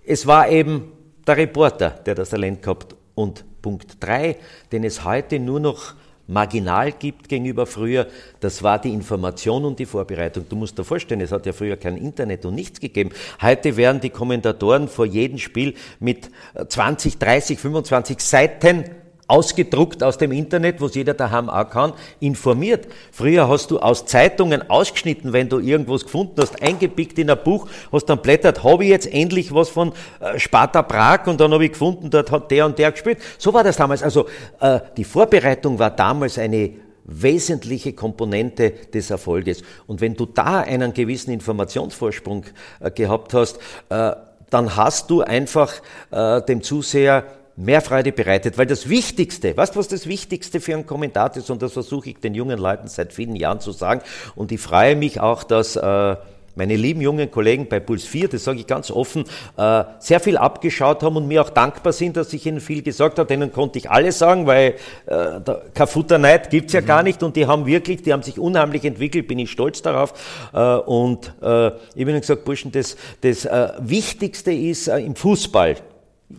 [0.06, 0.92] Es war eben
[1.26, 4.36] der Reporter, der das Talent gehabt und Punkt 3,
[4.72, 5.94] den es heute nur noch
[6.30, 8.06] marginal gibt gegenüber früher,
[8.38, 10.46] das war die Information und die Vorbereitung.
[10.48, 13.10] Du musst dir vorstellen, es hat ja früher kein Internet und nichts gegeben.
[13.42, 16.30] Heute werden die Kommentatoren vor jedem Spiel mit
[16.68, 18.84] 20, 30, 25 Seiten
[19.30, 22.88] ausgedruckt aus dem Internet, was jeder daheim auch kann, informiert.
[23.12, 27.68] Früher hast du aus Zeitungen ausgeschnitten, wenn du irgendwas gefunden hast, eingepickt in ein Buch,
[27.92, 31.64] hast dann blättert, habe ich jetzt endlich was von äh, Sparta Prag und dann habe
[31.64, 33.18] ich gefunden, dort hat der und der gespielt.
[33.38, 34.02] So war das damals.
[34.02, 34.26] Also
[34.60, 36.70] äh, die Vorbereitung war damals eine
[37.04, 39.62] wesentliche Komponente des Erfolges.
[39.86, 42.44] Und wenn du da einen gewissen Informationsvorsprung
[42.80, 44.12] äh, gehabt hast, äh,
[44.50, 45.72] dann hast du einfach
[46.10, 47.24] äh, dem Zuseher
[47.56, 51.50] mehr Freude bereitet, weil das Wichtigste, weißt du, was das Wichtigste für einen Kommentar ist,
[51.50, 54.02] und das versuche ich den jungen Leuten seit vielen Jahren zu sagen,
[54.34, 56.16] und ich freue mich auch, dass äh,
[56.56, 59.24] meine lieben jungen Kollegen bei Puls 4, das sage ich ganz offen,
[59.56, 63.18] äh, sehr viel abgeschaut haben und mir auch dankbar sind, dass ich ihnen viel gesagt
[63.18, 63.28] habe.
[63.28, 64.74] Denen konnte ich alles sagen, weil
[65.06, 65.40] äh,
[65.72, 66.86] kein Futterneid gibt's ja mhm.
[66.86, 70.12] gar nicht und die haben wirklich, die haben sich unheimlich entwickelt, bin ich stolz darauf.
[70.52, 75.14] Äh, und äh, ich habe ihnen gesagt, Burschen, das, das äh, Wichtigste ist äh, im
[75.14, 75.76] Fußball,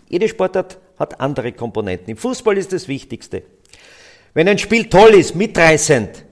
[0.09, 2.11] jede Sportart hat andere Komponenten.
[2.11, 3.43] Im Fußball ist das Wichtigste.
[4.33, 6.23] Wenn ein Spiel toll ist, mitreißend,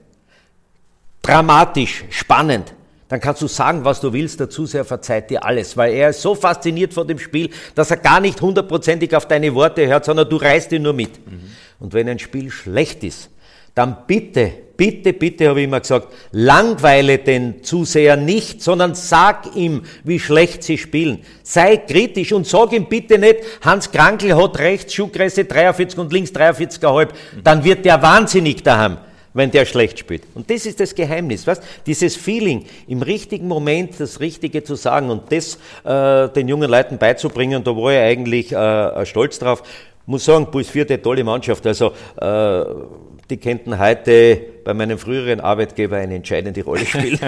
[1.20, 2.74] dramatisch, spannend,
[3.08, 6.22] dann kannst du sagen, was du willst, der Zuseher verzeiht dir alles, weil er ist
[6.22, 10.30] so fasziniert von dem Spiel, dass er gar nicht hundertprozentig auf deine Worte hört, sondern
[10.30, 11.26] du reißt ihn nur mit.
[11.26, 11.50] Mhm.
[11.80, 13.28] Und wenn ein Spiel schlecht ist,
[13.74, 19.82] dann bitte, bitte, bitte, habe ich immer gesagt, langweile den Zuseher nicht, sondern sag ihm,
[20.04, 21.18] wie schlecht sie spielen.
[21.42, 26.32] Sei kritisch und sag ihm bitte nicht, Hans Krankel hat rechts Schuhgröße 43 und links
[26.32, 27.08] 43,5.
[27.44, 28.98] Dann wird der wahnsinnig daheim
[29.32, 30.24] wenn der schlecht spielt.
[30.34, 31.60] Und das ist das Geheimnis, was?
[31.86, 36.98] Dieses Feeling, im richtigen Moment das Richtige zu sagen und das äh, den jungen Leuten
[36.98, 39.62] beizubringen, da war ich eigentlich äh, stolz drauf.
[40.06, 41.66] Muss sagen, Puls 4, eine tolle Mannschaft.
[41.66, 42.64] Also äh,
[43.30, 47.18] die könnten heute bei meinem früheren Arbeitgeber eine entscheidende Rolle spielen.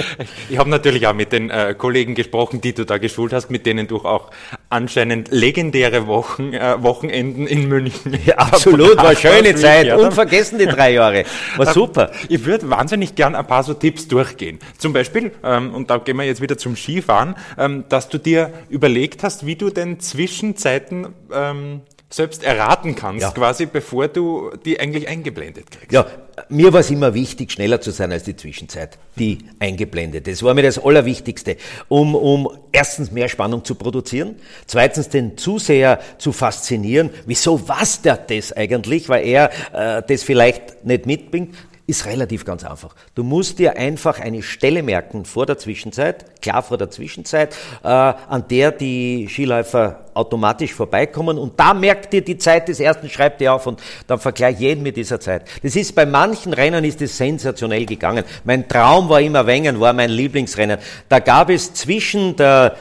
[0.50, 3.66] ich habe natürlich auch mit den äh, Kollegen gesprochen, die du da geschult hast, mit
[3.66, 4.30] denen du auch
[4.68, 8.18] anscheinend legendäre Wochen, äh, Wochenenden in München.
[8.24, 11.24] Ja, absolut, war schöne Zeit, ja, unvergessen die drei Jahre,
[11.56, 12.10] war ähm, super.
[12.28, 14.58] Ich würde wahnsinnig gern ein paar so Tipps durchgehen.
[14.78, 18.52] Zum Beispiel, ähm, und da gehen wir jetzt wieder zum Skifahren, ähm, dass du dir
[18.68, 21.82] überlegt hast, wie du den Zwischenzeiten ähm,
[22.12, 23.30] selbst erraten kannst, ja.
[23.30, 25.92] quasi bevor du die eigentlich eingeblendet kriegst.
[25.92, 26.06] Ja,
[26.48, 30.26] mir war es immer wichtig, schneller zu sein als die Zwischenzeit, die eingeblendet.
[30.26, 31.56] Das war mir das Allerwichtigste,
[31.88, 37.10] um, um erstens mehr Spannung zu produzieren, zweitens den Zuseher zu faszinieren.
[37.26, 41.54] Wieso was der das eigentlich, weil er äh, das vielleicht nicht mitbringt
[41.86, 42.94] ist relativ ganz einfach.
[43.14, 47.88] Du musst dir einfach eine Stelle merken vor der Zwischenzeit, klar vor der Zwischenzeit, äh,
[47.88, 53.40] an der die Skiläufer automatisch vorbeikommen und da merkt ihr die Zeit des ersten, schreibt
[53.40, 55.48] ihr auf und dann vergleich jeden mit dieser Zeit.
[55.62, 58.24] Das ist bei manchen Rennen ist es sensationell gegangen.
[58.44, 60.78] Mein Traum war immer Wengen, war mein Lieblingsrennen.
[61.08, 62.76] Da gab es zwischen der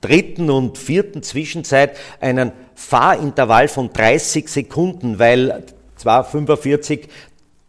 [0.00, 5.64] dritten und vierten Zwischenzeit einen Fahrintervall von 30 Sekunden, weil
[5.96, 7.08] zwar 45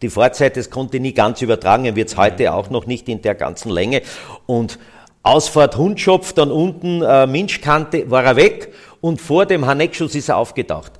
[0.02, 3.34] die Fahrzeit, das konnte nie ganz übertragen, wird es heute auch noch nicht in der
[3.34, 4.02] ganzen Länge.
[4.46, 4.78] Und
[5.22, 10.36] Ausfahrt Hundschopf, dann unten äh, Minschkante, war er weg und vor dem Haneckschuss ist er
[10.36, 10.92] aufgetaucht.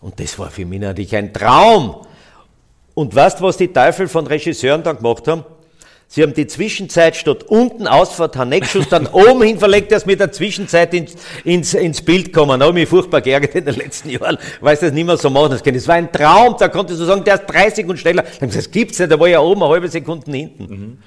[0.00, 2.06] Und das war für mich natürlich ein Traum.
[2.94, 5.44] Und weißt du, was die Teufel von Regisseuren dann gemacht haben?
[6.14, 10.30] Sie haben die Zwischenzeit statt unten Ausfahrt Haneckschuss dann oben hin verlegt, dass mit der
[10.30, 12.60] Zwischenzeit ins, ins, ins Bild kommen.
[12.60, 15.16] Da habe ich mich furchtbar geärgert in den letzten Jahren, weil sie das nicht mehr
[15.16, 15.78] so machen können.
[15.78, 18.24] Es war ein Traum, da konntest du sagen, der ist 30 und schneller.
[18.40, 20.64] Das gibt's nicht, da war ja oben eine halbe Sekunde hinten.
[20.64, 20.98] Mhm.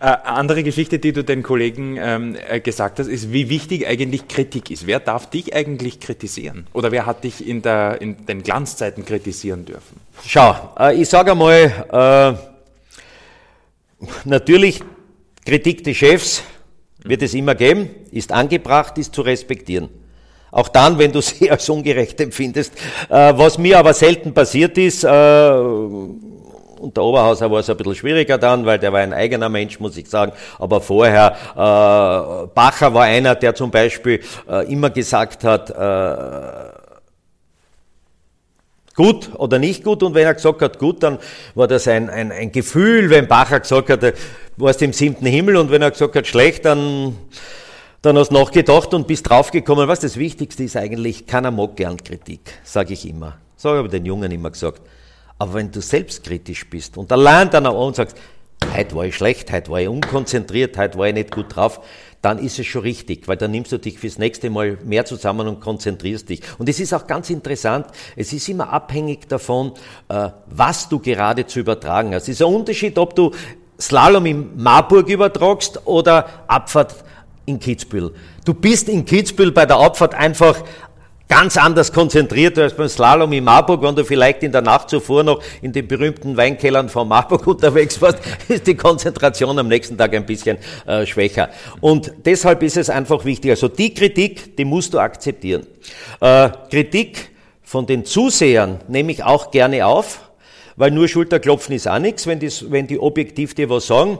[0.00, 4.26] Äh, andere Geschichte, die du den Kollegen ähm, äh, gesagt hast, ist, wie wichtig eigentlich
[4.26, 4.84] Kritik ist.
[4.84, 6.66] Wer darf dich eigentlich kritisieren?
[6.72, 10.00] Oder wer hat dich in, der, in den Glanzzeiten kritisieren dürfen?
[10.26, 12.49] Schau, äh, ich sage einmal, äh,
[14.24, 14.80] Natürlich,
[15.44, 16.42] Kritik des Chefs
[17.04, 19.88] wird es immer geben, ist angebracht, ist zu respektieren.
[20.50, 22.74] Auch dann, wenn du sie als ungerecht empfindest.
[23.08, 25.52] Äh, was mir aber selten passiert ist, äh,
[26.80, 29.98] unter Oberhauser war es ein bisschen schwieriger dann, weil der war ein eigener Mensch, muss
[29.98, 30.32] ich sagen.
[30.58, 34.20] Aber vorher, äh, Bacher war einer, der zum Beispiel
[34.66, 35.68] immer gesagt hat,
[38.94, 40.02] gut oder nicht gut.
[40.02, 41.18] Und wenn er gesagt hat, gut, dann
[41.54, 44.14] war das ein, ein, ein Gefühl, wenn Bacher gesagt hat,
[44.56, 45.56] war es im siebten Himmel.
[45.56, 47.16] Und wenn er gesagt hat, schlecht, dann,
[48.02, 49.88] dann hast du nachgedacht und bist draufgekommen.
[49.88, 53.38] Was das Wichtigste ist eigentlich, keiner mag gern Kritik, sage ich immer.
[53.56, 54.82] Sage aber den Jungen immer gesagt.
[55.38, 58.16] Aber wenn du selbstkritisch bist und allein dann auch und sagst,
[58.76, 61.80] heute war ich schlecht, heute war ich unkonzentriert, heute war ich nicht gut drauf,
[62.22, 65.48] dann ist es schon richtig, weil dann nimmst du dich fürs nächste Mal mehr zusammen
[65.48, 66.42] und konzentrierst dich.
[66.58, 69.72] Und es ist auch ganz interessant, es ist immer abhängig davon,
[70.08, 72.24] äh, was du gerade zu übertragen hast.
[72.24, 73.30] Es ist ein Unterschied, ob du
[73.80, 76.94] Slalom in Marburg übertragst oder Abfahrt
[77.46, 78.12] in Kitzbühel.
[78.44, 80.62] Du bist in Kitzbühel bei der Abfahrt einfach
[81.30, 85.22] ganz anders konzentriert als beim Slalom in Marburg, wenn du vielleicht in der Nacht zuvor
[85.22, 90.12] noch in den berühmten Weinkellern von Marburg unterwegs warst, ist die Konzentration am nächsten Tag
[90.12, 91.48] ein bisschen äh, schwächer.
[91.80, 93.52] Und deshalb ist es einfach wichtig.
[93.52, 95.66] Also die Kritik, die musst du akzeptieren.
[96.20, 97.30] Äh, Kritik
[97.62, 100.32] von den Zusehern nehme ich auch gerne auf,
[100.74, 104.18] weil nur Schulterklopfen ist auch nichts, wenn die, wenn die objektiv dir was sagen.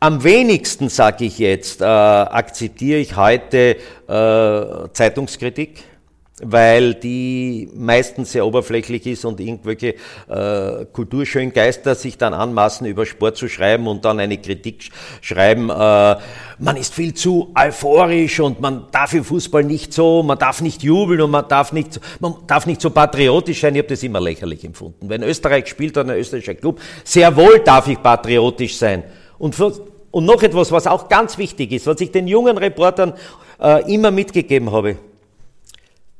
[0.00, 3.76] Am wenigsten, sage ich jetzt, äh, akzeptiere ich heute
[4.08, 5.93] äh, Zeitungskritik
[6.44, 9.94] weil die meistens sehr oberflächlich ist und irgendwelche
[10.28, 15.70] äh, kulturschönen Geister sich dann anmaßen, über Sport zu schreiben und dann eine Kritik schreiben,
[15.70, 16.16] äh,
[16.58, 20.82] man ist viel zu euphorisch und man darf im Fußball nicht so, man darf nicht
[20.82, 23.74] jubeln und man darf nicht, man darf nicht so patriotisch sein.
[23.74, 25.08] Ich habe das immer lächerlich empfunden.
[25.08, 29.04] Wenn Österreich spielt oder ein österreichischer Club, sehr wohl darf ich patriotisch sein.
[29.38, 29.72] Und, für,
[30.10, 33.14] und noch etwas, was auch ganz wichtig ist, was ich den jungen Reportern
[33.60, 34.96] äh, immer mitgegeben habe.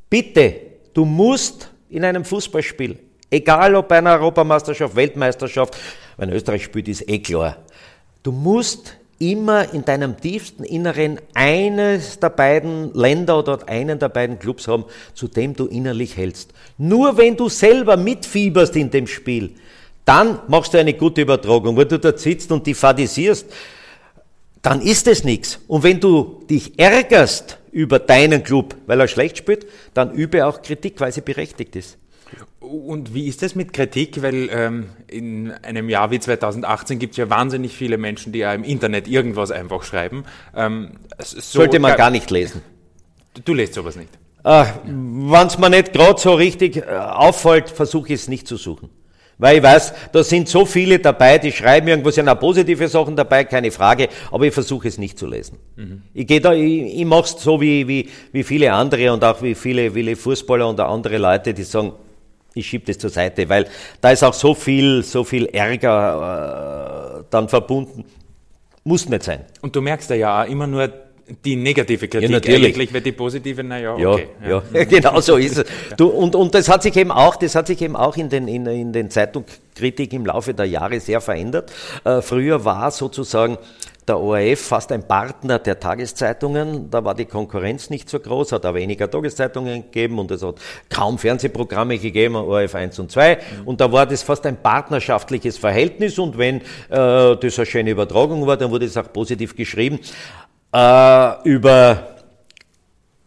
[0.08, 0.54] Bitte,
[0.92, 2.98] du musst in einem Fußballspiel,
[3.30, 5.76] egal ob bei einer Europameisterschaft, Weltmeisterschaft,
[6.16, 7.56] wenn Österreich spielt, ist eh klar,
[8.22, 14.38] du musst immer in deinem tiefsten Inneren eines der beiden Länder oder einen der beiden
[14.38, 16.52] Clubs haben, zu dem du innerlich hältst.
[16.78, 19.54] Nur wenn du selber mitfieberst in dem Spiel,
[20.04, 21.76] dann machst du eine gute Übertragung.
[21.76, 23.46] Wenn du dort sitzt und die fadisierst,
[24.64, 25.60] dann ist es nichts.
[25.68, 30.62] Und wenn du dich ärgerst über deinen Club, weil er schlecht spielt, dann übe auch
[30.62, 31.98] Kritik, weil sie berechtigt ist.
[32.60, 34.22] Und wie ist das mit Kritik?
[34.22, 38.54] Weil ähm, in einem Jahr wie 2018 gibt es ja wahnsinnig viele Menschen, die ja
[38.54, 40.24] im Internet irgendwas einfach schreiben.
[40.56, 42.62] Ähm, so Sollte man gar nicht lesen.
[43.44, 44.08] Du, lässt sowas nicht.
[44.44, 48.56] Äh, Wenn es mir nicht gerade so richtig äh, auffällt, versuche ich es nicht zu
[48.56, 48.88] suchen.
[49.38, 53.16] Weil ich weiß, da sind so viele dabei, die schreiben irgendwo, sind auch positive Sachen
[53.16, 55.58] dabei, keine Frage, aber ich versuche es nicht zu lesen.
[55.76, 56.02] Mhm.
[56.14, 59.42] Ich gehe da, ich, ich mache es so wie, wie, wie viele andere und auch
[59.42, 61.92] wie viele, viele Fußballer und andere Leute, die sagen,
[62.54, 63.66] ich schiebe das zur Seite, weil
[64.00, 68.04] da ist auch so viel, so viel Ärger äh, dann verbunden.
[68.84, 69.40] Muss nicht sein.
[69.60, 70.88] Und du merkst ja auch immer nur
[71.44, 72.74] die negative Kritik ja, natürlich.
[72.74, 74.28] eigentlich, weil die positive, naja, okay.
[74.42, 74.84] Ja, ja.
[74.88, 75.66] genau so ist es.
[75.96, 78.46] Du, und, und das hat sich eben auch, das hat sich eben auch in den,
[78.46, 81.72] in, in den Zeitungskritik im Laufe der Jahre sehr verändert.
[82.04, 83.58] Äh, früher war sozusagen
[84.06, 86.90] der ORF fast ein Partner der Tageszeitungen.
[86.90, 90.56] Da war die Konkurrenz nicht so groß, hat auch weniger Tageszeitungen gegeben und es hat
[90.90, 93.36] kaum Fernsehprogramme gegeben, ORF 1 und 2.
[93.36, 93.66] Mhm.
[93.66, 98.46] Und da war das fast ein partnerschaftliches Verhältnis und wenn äh, das eine schöne Übertragung
[98.46, 99.98] war, dann wurde es auch positiv geschrieben
[100.74, 102.08] äh, über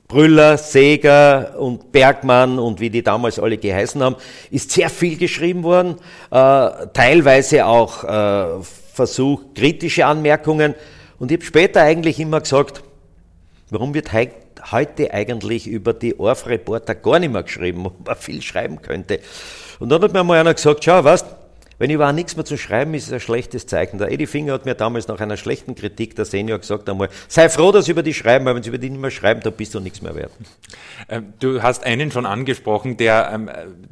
[0.07, 4.15] Brüller, Seger und Bergmann und wie die damals alle geheißen haben,
[4.51, 5.95] ist sehr viel geschrieben worden,
[6.31, 10.75] äh, teilweise auch äh, Versuch, kritische Anmerkungen.
[11.19, 12.83] Und ich habe später eigentlich immer gesagt,
[13.69, 14.29] warum wird he
[14.71, 19.19] heute eigentlich über die Orf-Reporter gar nicht mehr geschrieben, wo man viel schreiben könnte.
[19.79, 21.36] Und dann hat mir mal einer gesagt, schau, weißt
[21.79, 23.97] wenn über nichts mehr zu schreiben ist, ist ein schlechtes Zeichen.
[23.97, 27.49] Der Eddie Finger hat mir damals nach einer schlechten Kritik der Senior gesagt einmal, sei
[27.49, 29.53] froh, dass sie über die schreiben, weil wenn sie über die nicht mehr schreiben, dann
[29.53, 30.31] bist du nichts mehr wert.
[31.09, 33.49] Ähm, du hast einen schon angesprochen, der ähm,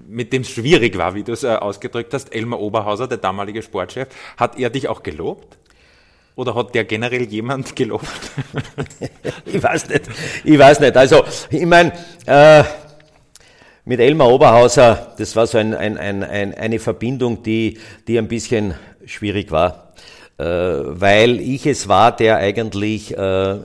[0.07, 3.61] mit dem es schwierig war, wie du es äh, ausgedrückt hast, Elmar Oberhauser, der damalige
[3.61, 4.07] Sportchef.
[4.37, 5.57] Hat er dich auch gelobt?
[6.35, 8.07] Oder hat der generell jemand gelobt?
[9.45, 10.03] ich weiß nicht.
[10.43, 10.97] Ich weiß nicht.
[10.97, 11.93] Also, ich meine,
[12.25, 12.63] äh,
[13.85, 18.73] mit Elmar Oberhauser, das war so ein, ein, ein, eine Verbindung, die, die ein bisschen
[19.05, 19.93] schwierig war,
[20.39, 23.57] äh, weil ich es war, der eigentlich äh,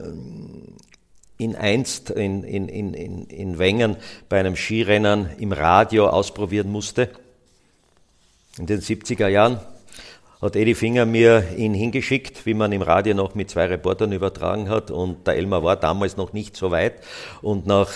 [1.39, 3.97] in einst in, in, in, in Wengen
[4.29, 7.09] bei einem Skirennen im Radio ausprobieren musste.
[8.59, 9.59] In den 70er Jahren
[10.39, 14.69] hat Eddie Finger mir ihn hingeschickt, wie man im Radio noch mit zwei Reportern übertragen
[14.69, 14.91] hat.
[14.91, 16.93] Und der Elmar war damals noch nicht so weit.
[17.41, 17.89] Und nach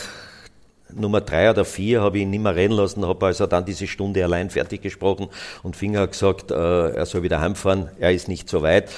[0.93, 3.87] Nummer drei oder vier habe ich ihn nicht mehr reden lassen, habe also dann diese
[3.87, 5.29] Stunde allein fertig gesprochen
[5.63, 8.89] und Finger hat gesagt, äh, er soll wieder heimfahren, er ist nicht so weit.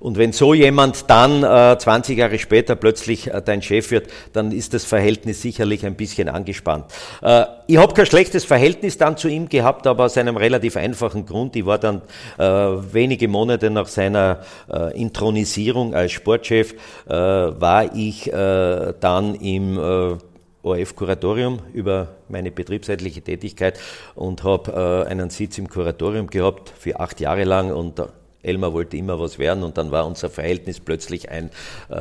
[0.00, 4.50] Und wenn so jemand dann äh, 20 Jahre später plötzlich äh, dein Chef wird, dann
[4.50, 6.86] ist das Verhältnis sicherlich ein bisschen angespannt.
[7.22, 11.26] Äh, ich habe kein schlechtes Verhältnis dann zu ihm gehabt, aber aus einem relativ einfachen
[11.26, 11.54] Grund.
[11.54, 12.00] Ich war dann
[12.38, 14.40] äh, wenige Monate nach seiner
[14.72, 16.74] äh, Intronisierung als Sportchef,
[17.06, 20.18] äh, war ich dann im
[20.62, 23.78] ORF-Kuratorium über meine betriebsseitliche Tätigkeit
[24.14, 28.02] und habe äh, einen Sitz im Kuratorium gehabt für acht Jahre lang und
[28.42, 31.50] Elmar wollte immer was werden und dann war unser Verhältnis plötzlich ein
[31.88, 31.96] äh,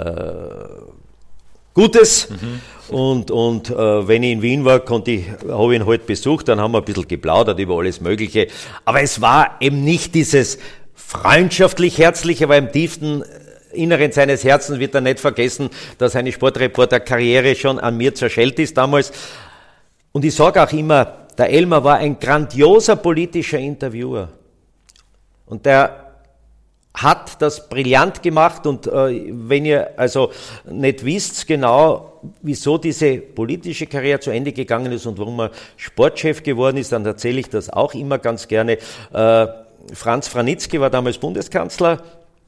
[1.74, 2.30] gutes.
[2.30, 2.96] Mhm.
[2.96, 6.48] Und, und äh, wenn ich in Wien war, konnte ich, habe ich ihn halt besucht,
[6.48, 8.48] dann haben wir ein bisschen geplaudert über alles Mögliche.
[8.86, 10.60] Aber es war eben nicht dieses
[10.96, 13.24] freundschaftlich herzliche, aber im tiefsten
[13.72, 18.78] Inneren seines Herzens wird er nicht vergessen, dass seine Sportreporterkarriere schon an mir zerschellt ist
[18.78, 19.12] damals.
[20.12, 24.30] Und ich sage auch immer, der Elmar war ein grandioser politischer Interviewer.
[25.46, 26.10] Und der
[26.94, 30.32] hat das brillant gemacht und äh, wenn ihr also
[30.70, 36.44] nicht wisst genau, wieso diese politische Karriere zu Ende gegangen ist und warum er Sportchef
[36.44, 38.80] geworden ist, dann erzähle ich das auch immer ganz gerne.
[39.14, 39.48] Äh,
[39.94, 42.04] Franz Franitzky war damals Bundeskanzler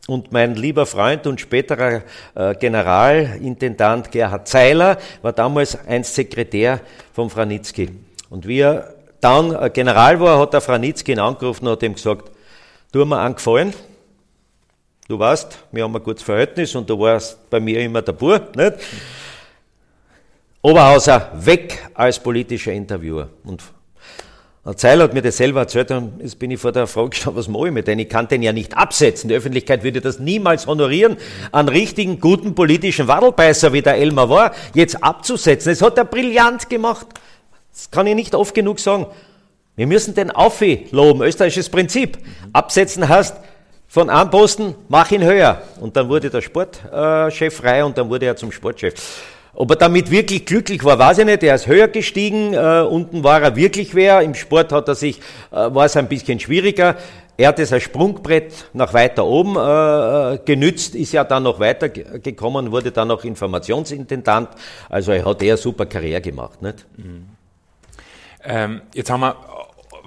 [0.07, 2.01] und mein lieber Freund und späterer
[2.35, 6.81] äh, Generalintendant Gerhard Zeiler war damals ein Sekretär
[7.13, 7.89] von Franitzky.
[8.29, 11.93] Und wie er dann äh, General war, hat der Franitzky ihn angerufen und hat ihm
[11.93, 12.31] gesagt,
[12.91, 13.73] tu mir einen Gefallen,
[15.11, 18.47] Du weißt, wir haben ein gutes Verhältnis und du warst bei mir immer der Bur,
[18.55, 18.75] nicht?
[20.61, 23.27] Oberhauser weg als politischer Interviewer.
[23.43, 23.61] Und
[24.63, 27.39] ein Zeil hat mir das selber erzählt und jetzt bin ich vor der Frage gestanden,
[27.39, 28.01] was mache ich mit denen?
[28.01, 29.27] Ich kann den ja nicht absetzen.
[29.27, 31.17] Die Öffentlichkeit würde das niemals honorieren,
[31.51, 35.71] einen richtigen, guten politischen Wadelbeißer, wie der Elmar war, jetzt abzusetzen.
[35.71, 37.07] Das hat er brillant gemacht.
[37.73, 39.07] Das kann ich nicht oft genug sagen.
[39.75, 42.19] Wir müssen den Aufi loben, österreichisches Prinzip.
[42.53, 43.37] Absetzen heißt,
[43.87, 45.63] von einem Posten, mach ihn höher.
[45.79, 48.93] Und dann wurde der Sportchef frei und dann wurde er zum Sportchef.
[49.53, 51.43] Ob er damit wirklich glücklich war, weiß ich nicht.
[51.43, 54.21] Er ist höher gestiegen, äh, unten war er wirklich wer.
[54.21, 55.19] Im Sport hat er sich,
[55.51, 56.95] äh, war es ein bisschen schwieriger.
[57.37, 62.71] Er hat es als Sprungbrett nach weiter oben äh, genützt, ist ja dann noch weitergekommen,
[62.71, 64.49] wurde dann noch Informationsintendant.
[64.87, 66.61] Also er hat eher super Karriere gemacht.
[66.61, 66.85] Nicht?
[66.97, 67.25] Mhm.
[68.43, 69.35] Ähm, jetzt haben wir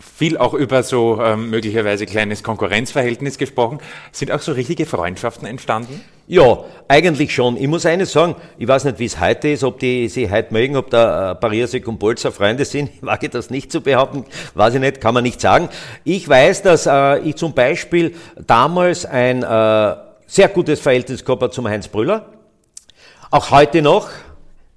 [0.00, 3.78] viel auch über so ähm, möglicherweise kleines Konkurrenzverhältnis gesprochen.
[4.12, 6.00] Sind auch so richtige Freundschaften entstanden?
[6.26, 7.56] Ja, eigentlich schon.
[7.56, 10.54] Ich muss eines sagen, ich weiß nicht, wie es heute ist, ob die sie heute
[10.54, 12.90] mögen, ob da äh, Pariasek und Bolzer Freunde sind.
[12.94, 15.68] Ich wage das nicht zu behaupten, weiß ich nicht, kann man nicht sagen.
[16.02, 18.14] Ich weiß, dass äh, ich zum Beispiel
[18.46, 22.32] damals ein äh, sehr gutes Verhältnis gehabt habe zum Heinz Brüller.
[23.30, 24.08] Auch heute noch.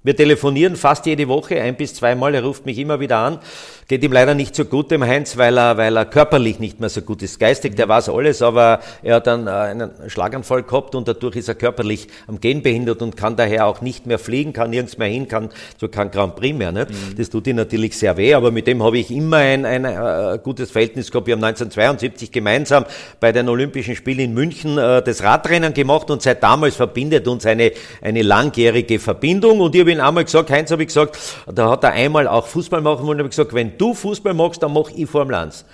[0.02, 2.34] Wir telefonieren fast jede Woche, ein bis zweimal.
[2.34, 3.40] Er ruft mich immer wieder an.
[3.88, 6.90] Geht ihm leider nicht so gut, dem Heinz, weil er, weil er körperlich nicht mehr
[6.90, 7.40] so gut ist.
[7.40, 11.48] Geistig, der weiß alles, aber er hat dann äh, einen Schlaganfall gehabt und dadurch ist
[11.48, 15.08] er körperlich am Gehen behindert und kann daher auch nicht mehr fliegen, kann nirgends mehr
[15.08, 15.48] hin, kann
[15.80, 16.70] so kein Grand Prix mehr.
[16.70, 16.90] Nicht?
[16.90, 17.16] Mhm.
[17.16, 20.34] Das tut ihm natürlich sehr weh, aber mit dem habe ich immer ein, ein, ein
[20.34, 21.26] äh, gutes Verhältnis gehabt.
[21.26, 22.84] Wir haben 1972 gemeinsam
[23.20, 27.46] bei den Olympischen Spielen in München äh, das Radrennen gemacht und seit damals verbindet uns
[27.46, 27.72] eine,
[28.02, 29.60] eine langjährige Verbindung.
[29.60, 31.18] Und ich habe ihn einmal gesagt, Heinz habe ich gesagt,
[31.50, 34.62] da hat er einmal auch Fußball machen wollen, habe ich gesagt, wenn du Fußball magst,
[34.62, 35.64] dann mach ich Formel 1.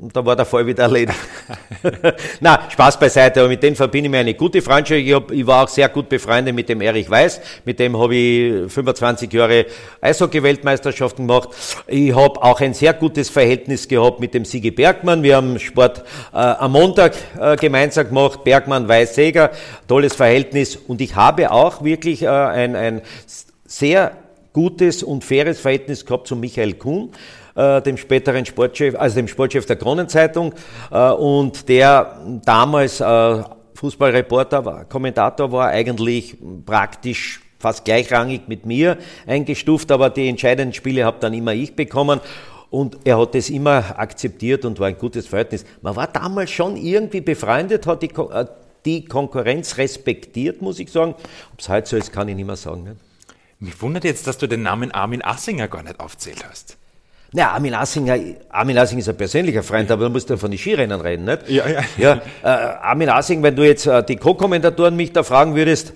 [0.00, 1.18] Und da war der Fall wieder erledigt.
[2.40, 5.00] Na, Spaß beiseite, aber mit denen verbinde ich mir eine gute Freundschaft.
[5.00, 8.14] Ich, hab, ich war auch sehr gut befreundet mit dem Erich Weiß, mit dem habe
[8.14, 9.66] ich 25 Jahre
[10.00, 11.48] Eishockey-Weltmeisterschaften gemacht.
[11.88, 15.24] Ich habe auch ein sehr gutes Verhältnis gehabt mit dem Sigi Bergmann.
[15.24, 19.50] Wir haben Sport äh, am Montag äh, gemeinsam gemacht, Bergmann, Weiß, Seger,
[19.88, 20.76] tolles Verhältnis.
[20.76, 23.02] Und ich habe auch wirklich äh, ein, ein
[23.66, 24.12] sehr
[24.58, 27.10] gutes und faires Verhältnis gehabt zu Michael Kuhn,
[27.54, 30.52] äh, dem späteren Sportchef, also dem Sportchef der Kronenzeitung
[30.90, 33.44] äh, und der damals äh,
[33.74, 41.04] Fußballreporter war, Kommentator war, eigentlich praktisch fast gleichrangig mit mir eingestuft, aber die entscheidenden Spiele
[41.04, 42.20] habe dann immer ich bekommen.
[42.68, 45.64] Und er hat das immer akzeptiert und war ein gutes Verhältnis.
[45.82, 48.46] Man war damals schon irgendwie befreundet, hat die, äh,
[48.84, 51.14] die Konkurrenz respektiert, muss ich sagen.
[51.52, 52.82] Ob es heute so ist, kann ich nicht mehr sagen.
[52.82, 53.07] Nicht?
[53.60, 56.76] Mich wundert jetzt, dass du den Namen Armin Assinger gar nicht aufzählt hast.
[57.32, 58.16] Na, Armin Assinger,
[58.50, 61.48] Armin Assinger ist ein persönlicher Freund, aber du musst ja von den Skirennen reden, nicht?
[61.48, 61.82] Ja, ja.
[61.98, 65.92] ja äh, Armin Assinger, wenn du jetzt äh, die Co-Kommentatoren mich da fragen würdest,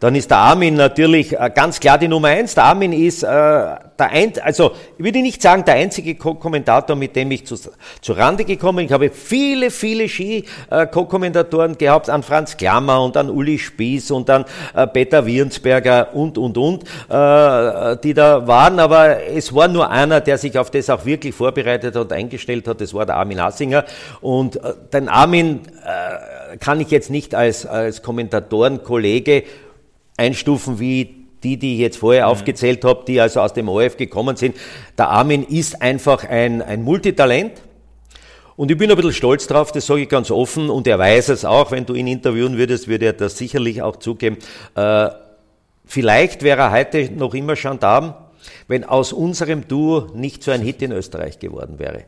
[0.00, 2.54] dann ist der Armin natürlich äh, ganz klar die Nummer eins.
[2.54, 7.14] Der Armin ist äh, der ein, also ich würde nicht sagen, der einzige Co-Kommentator, mit
[7.14, 8.86] dem ich zu, zu Rande gekommen bin.
[8.86, 14.46] Ich habe viele, viele Ski-Co-Kommentatoren gehabt, an Franz Klammer und an Uli Spieß und an
[14.74, 18.80] äh, Peter Wiernsberger und, und, und, äh, die da waren.
[18.80, 22.66] Aber es war nur einer, der sich auf das auch wirklich vorbereitet hat und eingestellt
[22.66, 22.80] hat.
[22.80, 23.84] Das war der Armin Hassinger.
[24.22, 29.44] Und äh, den Armin äh, kann ich jetzt nicht als, als Kommentatorenkollege
[30.20, 32.32] einstufen wie die, die ich jetzt vorher mhm.
[32.32, 34.56] aufgezählt habe, die also aus dem ORF gekommen sind.
[34.98, 37.52] Der Armin ist einfach ein, ein Multitalent.
[38.56, 41.30] Und ich bin ein bisschen stolz drauf, das sage ich ganz offen, und er weiß
[41.30, 44.36] es auch, wenn du ihn interviewen würdest, würde er das sicherlich auch zugeben.
[44.74, 45.08] Äh,
[45.86, 48.12] vielleicht wäre er heute noch immer Gendarm,
[48.68, 52.04] wenn aus unserem Duo nicht so ein Hit in Österreich geworden wäre.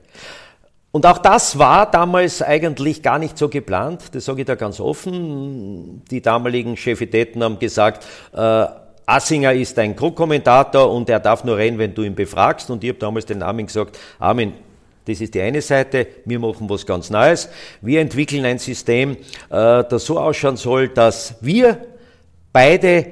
[0.93, 4.79] Und auch das war damals eigentlich gar nicht so geplant, das sage ich da ganz
[4.79, 6.03] offen.
[6.11, 8.67] Die damaligen Chefitäten haben gesagt, äh,
[9.07, 12.71] Assinger ist ein Co-Kommentator und er darf nur reden, wenn du ihn befragst.
[12.71, 14.53] Und ich habe damals den Namen gesagt, Armin,
[15.07, 17.49] das ist die eine Seite, wir machen was ganz Neues.
[17.81, 19.17] Wir entwickeln ein System,
[19.49, 21.79] äh, das so ausschauen soll, dass wir
[22.53, 23.07] beide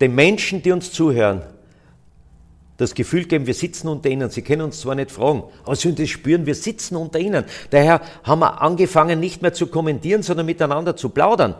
[0.00, 1.42] den Menschen, die uns zuhören,
[2.76, 4.30] das Gefühl geben, wir sitzen unter ihnen.
[4.30, 7.44] Sie können uns zwar nicht fragen, aber sie das spüren, wir sitzen unter ihnen.
[7.70, 11.54] Daher haben wir angefangen, nicht mehr zu kommentieren, sondern miteinander zu plaudern.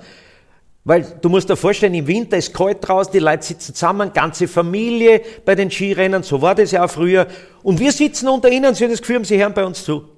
[0.87, 4.47] Weil du musst dir vorstellen, im Winter ist kalt draußen, die Leute sitzen zusammen, ganze
[4.47, 7.27] Familie bei den Skirennen, so war das ja auch früher.
[7.63, 10.14] Und wir sitzen unter ihnen, sie haben das Gefühl, sie hören bei uns zu.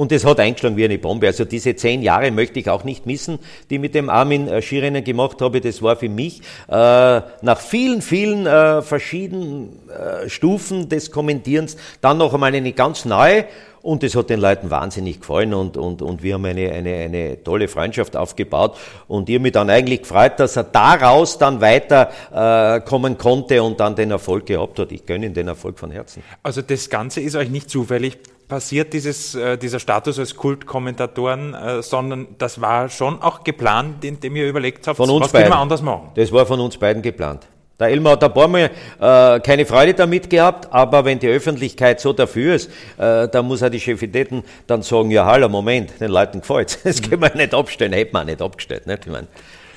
[0.00, 1.26] Und das hat eingeschlagen wie eine Bombe.
[1.26, 3.38] Also diese zehn Jahre möchte ich auch nicht missen,
[3.68, 5.60] die mit dem Armin äh, Skirennen gemacht habe.
[5.60, 12.16] Das war für mich äh, nach vielen, vielen äh, verschiedenen äh, Stufen des Kommentierens dann
[12.16, 13.44] noch einmal eine ganz neue
[13.82, 17.44] und das hat den Leuten wahnsinnig gefallen und, und, und wir haben eine, eine, eine
[17.44, 18.76] tolle Freundschaft aufgebaut.
[19.06, 23.96] Und habe mich dann eigentlich gefreut, dass er daraus dann weiter äh, konnte und dann
[23.96, 24.92] den Erfolg gehabt hat.
[24.92, 26.22] Ich gönne ihm den Erfolg von Herzen.
[26.42, 28.18] Also das Ganze ist euch nicht zufällig
[28.50, 34.36] passiert, dieses, äh, dieser Status als Kultkommentatoren, äh, sondern das war schon auch geplant, indem
[34.36, 35.44] ihr überlegt habt, von uns was beiden.
[35.48, 36.10] können wir anders machen.
[36.16, 37.46] Das war von uns beiden geplant.
[37.78, 38.70] Der Elmar hat ein paar Mal
[39.00, 43.62] äh, keine Freude damit gehabt, aber wenn die Öffentlichkeit so dafür ist, äh, dann muss
[43.62, 46.78] auch die Chefitäten dann sagen, ja, hallo, Moment, den Leuten gefällt's.
[46.84, 49.06] Das können wir nicht abstellen, hätten wir auch nicht abgestellt, nicht?
[49.06, 49.28] Ich meine,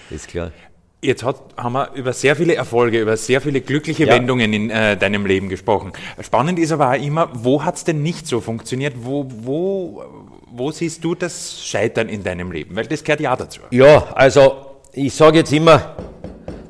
[0.10, 0.52] ist klar.
[1.04, 4.14] Jetzt hat, haben wir über sehr viele Erfolge, über sehr viele glückliche ja.
[4.14, 5.92] Wendungen in äh, deinem Leben gesprochen.
[6.22, 8.94] Spannend ist aber auch immer, wo hat's denn nicht so funktioniert?
[9.00, 10.04] Wo, wo,
[10.50, 12.78] wo siehst du das Scheitern in deinem Leben?
[12.78, 13.60] Weil das gehört ja dazu.
[13.72, 15.98] Ja, also ich sage jetzt immer,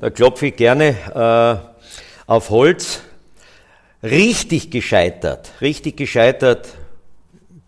[0.02, 3.02] da klopfe ich gerne äh, auf Holz.
[4.02, 6.68] Richtig gescheitert, richtig gescheitert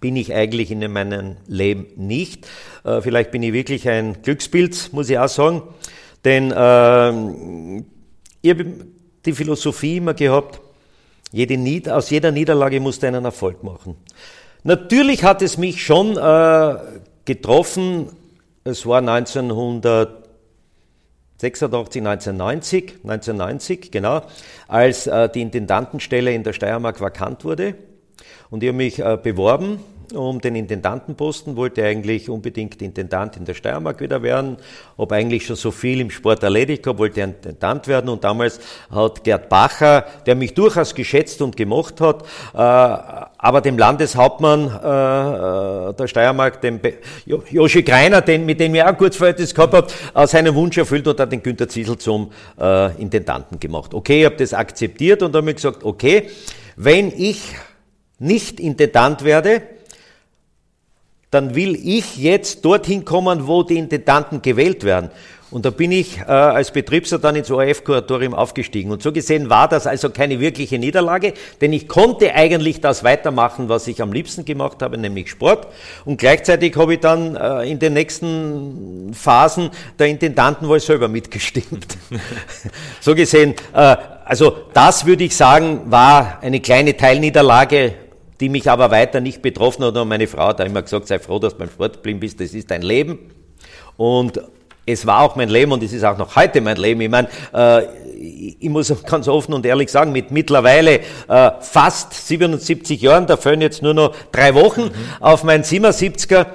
[0.01, 2.45] bin ich eigentlich in meinem Leben nicht.
[2.83, 5.63] Äh, vielleicht bin ich wirklich ein Glückspilz, muss ich auch sagen.
[6.25, 7.83] Denn äh,
[8.41, 8.65] ich habe
[9.25, 10.59] die Philosophie immer gehabt,
[11.31, 13.95] jede Nied aus jeder Niederlage musst du einen Erfolg machen.
[14.63, 16.75] Natürlich hat es mich schon äh,
[17.25, 18.09] getroffen,
[18.63, 20.25] es war 1900
[21.37, 24.21] 86, 1990, 1990, genau,
[24.69, 27.75] als äh, die Intendantenstelle in der Steiermark vakant wurde.
[28.49, 29.79] Und ich habe mich äh, beworben
[30.13, 34.57] um den Intendantenposten, wollte eigentlich unbedingt Intendant in der Steiermark wieder werden,
[34.97, 39.23] habe eigentlich schon so viel im Sport erledigt gehabt, wollte Intendant werden und damals hat
[39.23, 46.07] Gerd Bacher, der mich durchaus geschätzt und gemocht hat, äh, aber dem Landeshauptmann äh, der
[46.07, 46.79] Steiermark, dem
[47.25, 51.07] Joshi Greiner, den, mit dem ich auch kurz Verhältnis gehabt habe, äh, seinen Wunsch erfüllt
[51.07, 53.93] und hat den Günter Ziesel zum äh, Intendanten gemacht.
[53.93, 56.29] Okay, ich habe das akzeptiert und habe mir gesagt, okay,
[56.75, 57.55] wenn ich
[58.19, 59.61] nicht Intendant werde,
[61.31, 65.09] dann will ich jetzt dorthin kommen, wo die Intendanten gewählt werden.
[65.51, 68.91] Und da bin ich äh, als Betriebsrat dann ins ORF-Kuratorium aufgestiegen.
[68.91, 73.69] Und so gesehen war das also keine wirkliche Niederlage, denn ich konnte eigentlich das weitermachen,
[73.69, 75.67] was ich am liebsten gemacht habe, nämlich Sport.
[76.03, 79.69] Und gleichzeitig habe ich dann äh, in den nächsten Phasen
[79.99, 81.97] der Intendantenwahl selber mitgestimmt.
[82.99, 83.95] so gesehen, äh,
[84.25, 87.93] also das würde ich sagen, war eine kleine Teilniederlage
[88.45, 89.97] die mich aber weiter nicht betroffen hat.
[89.97, 92.53] Und meine Frau hat immer gesagt, sei froh, dass du beim Sport geblieben bist, das
[92.53, 93.17] ist dein Leben.
[93.97, 94.39] Und
[94.85, 97.01] es war auch mein Leben und es ist auch noch heute mein Leben.
[97.01, 97.85] Ich meine, äh,
[98.59, 103.61] ich muss ganz offen und ehrlich sagen, mit mittlerweile äh, fast 77 Jahren, da fehlen
[103.61, 104.91] jetzt nur noch drei Wochen mhm.
[105.21, 106.45] auf meinen 77er,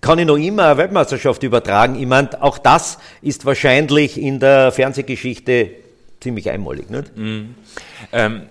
[0.00, 1.96] kann ich noch immer eine Weltmeisterschaft übertragen.
[1.96, 5.70] Ich meine, auch das ist wahrscheinlich in der Fernsehgeschichte
[6.20, 6.88] ziemlich einmalig.
[6.88, 7.16] Nicht?
[7.16, 7.56] Mhm.
[8.12, 8.42] Ähm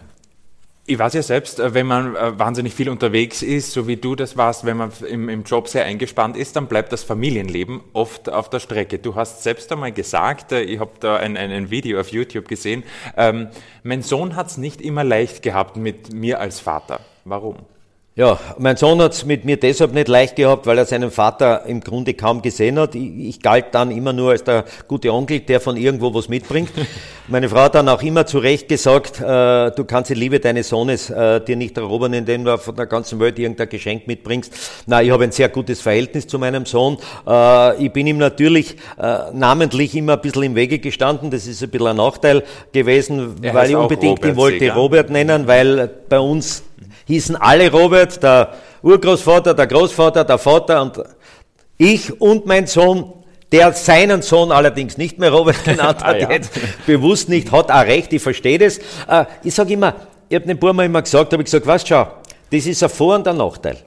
[0.91, 4.13] Ich weiß ja selbst, äh, wenn man äh, wahnsinnig viel unterwegs ist, so wie du
[4.13, 8.27] das warst, wenn man im, im Job sehr eingespannt ist, dann bleibt das Familienleben oft
[8.27, 8.99] auf der Strecke.
[8.99, 12.49] Du hast selbst einmal gesagt, äh, ich habe da ein, ein, ein, Video auf YouTube
[12.49, 12.83] gesehen,
[13.15, 13.47] ähm,
[13.83, 16.99] mein Sohn hat es nicht immer leicht gehabt mit mir als Vater.
[17.23, 17.55] Warum?
[18.13, 21.65] Ja, mein Sohn hat es mit mir deshalb nicht leicht gehabt, weil er seinen Vater
[21.65, 22.93] im Grunde kaum gesehen hat.
[22.93, 26.71] Ich, ich, galt dann immer nur als der gute Onkel, der von irgendwo was mitbringt.
[27.31, 30.67] Meine Frau hat dann auch immer zu Recht gesagt, äh, du kannst die Liebe deines
[30.67, 34.51] Sohnes äh, dir nicht erobern, indem du von der ganzen Welt irgendein Geschenk mitbringst.
[34.85, 36.97] Na, ich habe ein sehr gutes Verhältnis zu meinem Sohn.
[37.25, 41.31] Äh, ich bin ihm natürlich äh, namentlich immer ein bisschen im Wege gestanden.
[41.31, 44.73] Das ist ein bisschen ein Nachteil gewesen, er weil ich unbedingt Robert ihn wollte Seger.
[44.73, 46.63] Robert nennen, weil bei uns
[47.05, 51.01] hießen alle Robert, der Urgroßvater, der Großvater, der Vater und
[51.77, 53.20] ich und mein Sohn,
[53.51, 56.31] der seinen Sohn allerdings nicht mehr Robert genannt ah, hat, ah, ja.
[56.31, 56.51] jetzt
[56.85, 58.77] bewusst nicht, hat auch recht, ich verstehe das.
[59.07, 59.95] Äh, ich sage immer,
[60.29, 62.07] ich habe den Burma immer gesagt, habe ich gesagt, weißt schau,
[62.49, 63.77] das ist ein Vor- und ein Nachteil.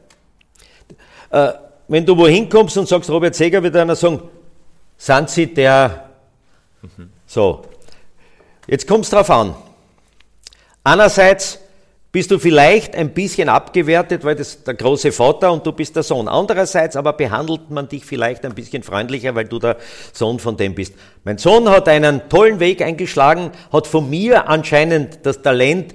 [1.31, 1.53] Äh,
[1.89, 4.23] wenn du wohin kommst und sagst, Robert Seger, wird einer sagen,
[4.97, 6.09] sind Sie der,
[6.83, 7.11] mhm.
[7.27, 7.63] so.
[8.67, 9.55] Jetzt kommt es drauf an.
[10.83, 11.59] Einerseits
[12.15, 16.05] bist du vielleicht ein bisschen abgewertet, weil das der große Vater und du bist der
[16.05, 16.29] Sohn.
[16.29, 19.79] Andererseits aber behandelt man dich vielleicht ein bisschen freundlicher, weil du der
[20.13, 20.95] Sohn von dem bist.
[21.25, 25.93] Mein Sohn hat einen tollen Weg eingeschlagen, hat von mir anscheinend das Talent,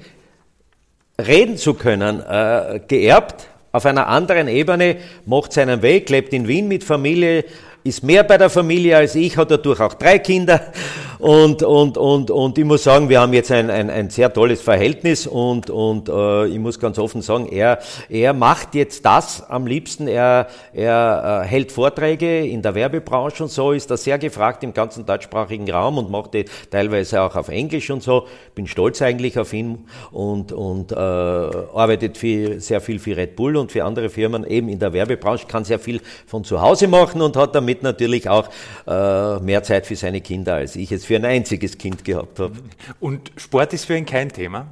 [1.26, 3.48] reden zu können, äh, geerbt.
[3.72, 7.46] Auf einer anderen Ebene macht seinen Weg, lebt in Wien mit Familie,
[7.86, 10.74] ist mehr bei der Familie als ich, hat dadurch auch drei Kinder
[11.20, 14.62] und, und, und, und ich muss sagen, wir haben jetzt ein, ein, ein sehr tolles
[14.62, 19.68] Verhältnis und, und äh, ich muss ganz offen sagen, er, er macht jetzt das am
[19.68, 20.08] liebsten.
[20.08, 24.74] Er, er äh, hält Vorträge in der Werbebranche und so, ist da sehr gefragt im
[24.74, 28.28] ganzen deutschsprachigen Raum und macht die teilweise auch auf Englisch und so.
[28.56, 33.58] Bin stolz eigentlich auf ihn und, und äh, arbeitet viel, sehr viel für Red Bull
[33.58, 37.22] und für andere Firmen eben in der Werbebranche, kann sehr viel von zu Hause machen
[37.22, 38.48] und hat damit natürlich auch
[38.88, 42.53] äh, mehr Zeit für seine Kinder als ich es für ein einziges Kind gehabt habe.
[42.99, 44.68] Und Sport ist für ihn kein Thema?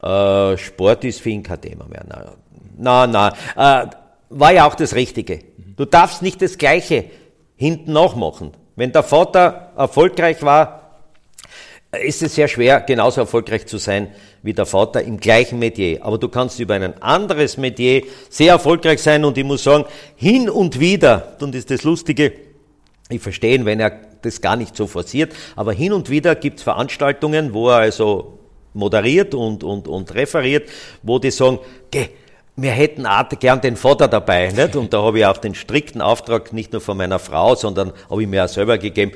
[0.00, 2.04] Äh, Sport ist für ihn kein Thema mehr.
[2.78, 3.32] Nein, nein.
[3.56, 3.86] Äh,
[4.30, 5.40] war ja auch das Richtige.
[5.76, 7.06] Du darfst nicht das Gleiche
[7.56, 8.52] hinten nachmachen.
[8.76, 11.00] Wenn der Vater erfolgreich war,
[11.90, 16.04] ist es sehr schwer, genauso erfolgreich zu sein wie der Vater im gleichen Metier.
[16.04, 20.48] Aber du kannst über ein anderes Metier sehr erfolgreich sein und ich muss sagen, hin
[20.48, 22.32] und wieder, und ist das Lustige,
[23.08, 26.62] ich verstehe, wenn er das gar nicht so forciert, aber hin und wieder gibt es
[26.64, 28.38] Veranstaltungen, wo er also
[28.72, 30.68] moderiert und, und, und referiert,
[31.02, 31.58] wo die sagen,
[31.90, 32.08] geh,
[32.56, 33.06] wir hätten
[33.40, 34.48] gern den Vater dabei.
[34.48, 34.76] Nicht?
[34.76, 38.22] Und da habe ich auch den strikten Auftrag nicht nur von meiner Frau, sondern habe
[38.22, 39.12] ich mir auch selber gegeben,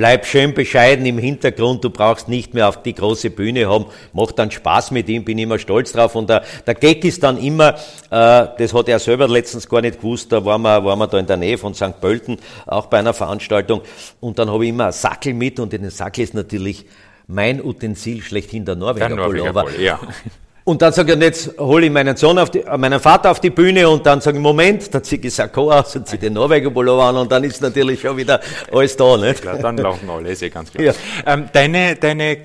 [0.00, 3.84] bleib schön bescheiden im Hintergrund, du brauchst nicht mehr auf die große Bühne haben,
[4.14, 6.14] macht dann Spaß mit ihm, bin immer stolz drauf.
[6.14, 7.74] Und der, der Gag ist dann immer,
[8.08, 11.18] äh, das hat er selber letztens gar nicht gewusst, da waren wir, waren wir da
[11.18, 12.00] in der Nähe von St.
[12.00, 13.82] Pölten, auch bei einer Veranstaltung.
[14.20, 16.86] Und dann habe ich immer einen Sackel mit und in den Sackel ist natürlich
[17.26, 19.78] mein Utensil schlechthin der Norweger, der Norweger Pullover.
[19.78, 20.00] Ja.
[20.70, 23.40] Und dann sage ich, jetzt hole ich meinen Sohn auf die, äh, meinen Vater auf
[23.40, 26.34] die Bühne und dann sage ich, Moment, dann ziehe ich Sakko aus und ziehe den
[26.34, 28.40] Norweger Pullover an und dann ist natürlich schon wieder
[28.70, 29.16] alles da.
[29.16, 29.34] Ne?
[29.34, 30.84] Klar, dann laufen alle, ist eh ganz klar.
[30.84, 30.92] Ja.
[31.26, 32.36] Ähm, deine, deine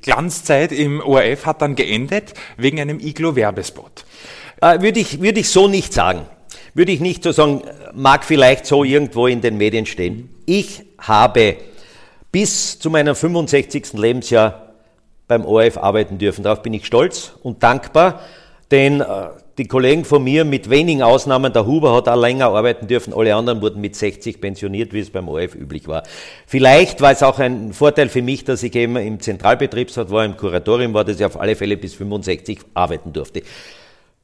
[0.00, 4.06] Glanzzeit im ORF hat dann geendet wegen einem Iglo-Werbespot.
[4.62, 6.22] Äh, würde, ich, würde ich so nicht sagen.
[6.72, 7.60] Würde ich nicht so sagen,
[7.92, 10.34] mag vielleicht so irgendwo in den Medien stehen.
[10.46, 11.58] Ich habe
[12.32, 13.92] bis zu meinem 65.
[13.98, 14.69] Lebensjahr
[15.30, 16.42] beim ORF arbeiten dürfen.
[16.42, 18.20] Darauf bin ich stolz und dankbar,
[18.72, 19.04] denn äh,
[19.58, 23.34] die Kollegen von mir, mit wenigen Ausnahmen, der Huber hat auch länger arbeiten dürfen, alle
[23.34, 26.02] anderen wurden mit 60 pensioniert, wie es beim ORF üblich war.
[26.46, 30.36] Vielleicht war es auch ein Vorteil für mich, dass ich eben im Zentralbetriebsrat war, im
[30.36, 33.42] Kuratorium war, dass ich auf alle Fälle bis 65 arbeiten durfte.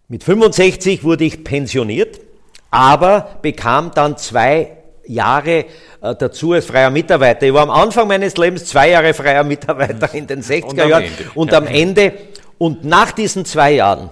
[0.08, 2.18] Mit 65 wurde ich pensioniert,
[2.70, 4.75] aber bekam dann zwei
[5.06, 5.64] Jahre
[6.00, 7.46] äh, dazu als freier Mitarbeiter.
[7.46, 11.04] Ich war am Anfang meines Lebens zwei Jahre freier Mitarbeiter in den 60er Jahren
[11.34, 12.12] und am Ende
[12.58, 14.10] und nach diesen zwei Jahren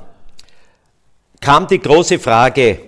[1.40, 2.78] kam die große Frage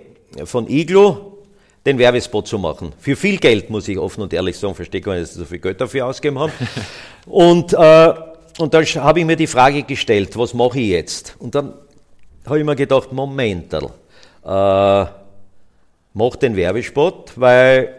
[0.45, 1.37] von Iglo,
[1.85, 2.93] den Werbespot zu machen.
[2.99, 5.45] Für viel Geld, muss ich offen und ehrlich sagen, verstehe gar nicht, dass sie so
[5.45, 6.53] viel Geld dafür ausgegeben haben.
[7.27, 8.15] Und, äh,
[8.59, 11.35] und dann habe ich mir die Frage gestellt, was mache ich jetzt?
[11.41, 11.75] Und dann
[12.47, 13.79] habe ich mir gedacht, Moment, äh,
[16.17, 17.95] mach den Werbespot, weil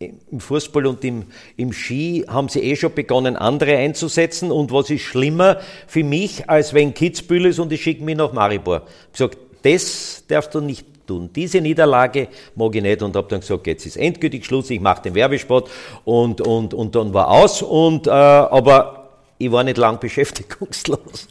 [0.00, 1.26] im Fußball und im,
[1.56, 4.50] im Ski haben sie eh schon begonnen, andere einzusetzen.
[4.50, 8.32] Und was ist schlimmer für mich, als wenn Kitzbühel ist und ich schicke mich nach
[8.32, 8.82] Maribor?
[9.12, 11.30] Ich habe gesagt, das darfst du nicht tun.
[11.32, 15.02] Diese Niederlage mag ich nicht und habe dann gesagt, jetzt ist endgültig Schluss, ich mache
[15.02, 15.70] den Werbespot
[16.04, 17.62] und, und, und dann war aus.
[17.62, 21.28] Und, äh, aber ich war nicht lang beschäftigungslos.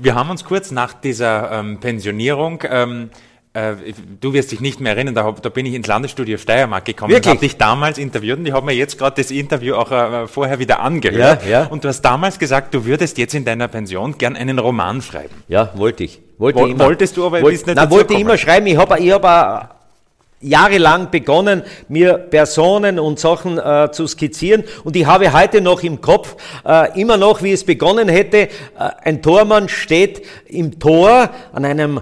[0.00, 3.10] Wir haben uns kurz nach dieser ähm, Pensionierung ähm,
[3.54, 3.74] äh,
[4.20, 7.10] du wirst dich nicht mehr erinnern, da, hab, da bin ich ins Landesstudio Steiermark gekommen
[7.10, 7.26] Wirklich?
[7.26, 10.26] und habe dich damals interviewt und ich habe mir jetzt gerade das Interview auch äh,
[10.26, 11.44] vorher wieder angehört.
[11.44, 11.66] Ja, ja.
[11.66, 15.34] Und du hast damals gesagt, du würdest jetzt in deiner Pension gern einen Roman schreiben.
[15.48, 16.20] Ja, wollte ich.
[16.38, 16.86] Wollte Woll- immer.
[16.86, 18.30] wolltest du, aber Wollt- bist nicht Nein, wollte ich gekommen.
[18.30, 18.66] immer schreiben.
[18.66, 19.78] Ich habe ich hab
[20.40, 26.00] jahrelang begonnen, mir Personen und Sachen äh, zu skizzieren und ich habe heute noch im
[26.00, 26.36] Kopf,
[26.66, 28.48] äh, immer noch, wie es begonnen hätte, äh,
[29.04, 32.00] ein Tormann steht im Tor an einem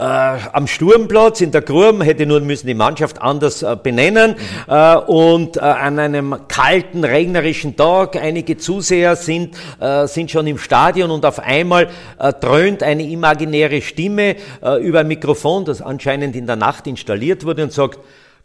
[0.00, 4.34] äh, am Sturmplatz in der Grurm hätte nur müssen die Mannschaft anders äh, benennen
[4.66, 10.56] äh, und äh, an einem kalten regnerischen Tag einige Zuseher sind äh, sind schon im
[10.56, 11.88] Stadion und auf einmal
[12.18, 14.36] äh, dröhnt eine imaginäre Stimme
[14.82, 17.98] über ein Mikrofon, das anscheinend in der Nacht installiert wurde und sagt: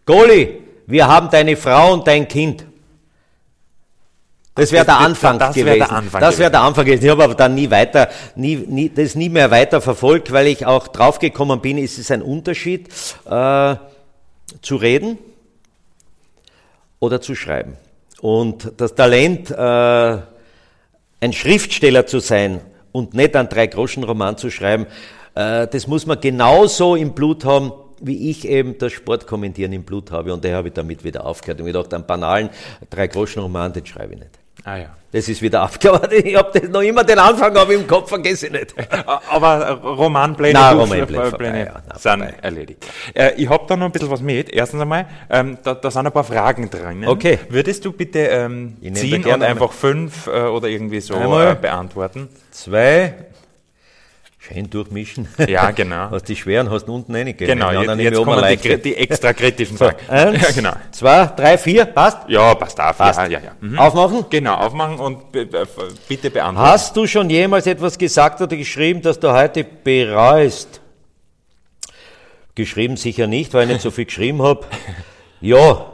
[0.06, 2.66] Goli, wir haben deine Frau und dein Kind.
[4.56, 5.80] Das wäre Das- der Anfang das wär gewesen.
[5.80, 7.03] der Anfang das wäre der Anfang gewesen.
[7.03, 10.66] Ich habe aber dann nie weiter, nie, nie, das nie mehr weiter verfolgt, weil ich
[10.66, 12.88] auch draufgekommen bin, es ist ein Unterschied,
[13.30, 13.76] äh,
[14.62, 15.18] zu reden
[16.99, 17.78] oder zu schreiben.
[18.22, 20.18] Und das Talent, äh,
[21.22, 24.86] ein Schriftsteller zu sein und nicht einen Drei-Groschen-Roman zu schreiben,
[25.36, 30.12] äh, das muss man genauso im Blut haben, wie ich eben das Sportkommentieren im Blut
[30.12, 30.34] habe.
[30.34, 31.60] Und der habe ich damit wieder aufgehört.
[31.62, 32.49] Und ich dachte, einen banalen
[32.89, 34.32] Drei-Groschen-Roman, den schreibe ich nicht.
[34.66, 34.88] Ah ja.
[35.11, 36.11] Das ist wieder aufgehört.
[36.11, 38.76] Ich habe das noch immer den Anfang aber im Kopf, vergesse ich nicht.
[39.30, 42.34] Aber äh, Romanpläne, Nein, Romanpläne vorbei, ja, nein, sind vorbei.
[42.41, 42.86] erledigt.
[43.13, 44.49] Äh, ich habe da noch ein bisschen was mit.
[44.49, 47.07] Erstens einmal, ähm, da, da sind ein paar Fragen drin.
[47.07, 47.39] Okay.
[47.47, 52.28] Würdest du bitte ähm, ziehen und einfach fünf äh, oder irgendwie so äh, beantworten?
[52.51, 53.13] Zwei.
[54.48, 55.28] Schön durchmischen.
[55.48, 56.10] Ja, genau.
[56.12, 57.58] Hast die schweren, hast du unten reingegeben.
[57.58, 59.98] Genau, Die jetzt, anderen jetzt wir kommen die, die extra kritischen Fragen.
[60.08, 60.74] Eins, Ja, genau.
[60.91, 62.20] zwei, drei, vier, passt?
[62.28, 62.98] Ja, passt auf.
[62.98, 63.18] Passt.
[63.20, 63.52] Ja, ja, ja.
[63.60, 63.80] Mhm.
[63.80, 64.26] Aufmachen.
[64.30, 65.68] Genau, aufmachen und be- be-
[66.08, 66.70] bitte beantworten.
[66.70, 70.80] Hast du schon jemals etwas gesagt oder geschrieben, das du heute bereust?
[72.54, 74.66] Geschrieben sicher nicht, weil ich nicht so viel geschrieben habe.
[75.41, 75.88] Ja,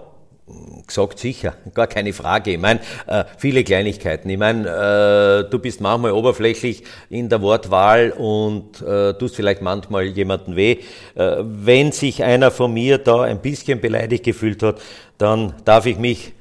[0.91, 2.51] gesagt sicher, gar keine Frage.
[2.51, 4.29] Ich meine, äh, viele Kleinigkeiten.
[4.29, 10.05] Ich meine, äh, du bist manchmal oberflächlich in der Wortwahl und äh, tust vielleicht manchmal
[10.05, 10.77] jemanden weh.
[11.15, 14.81] Äh, wenn sich einer von mir da ein bisschen beleidigt gefühlt hat,
[15.17, 16.33] dann darf ich mich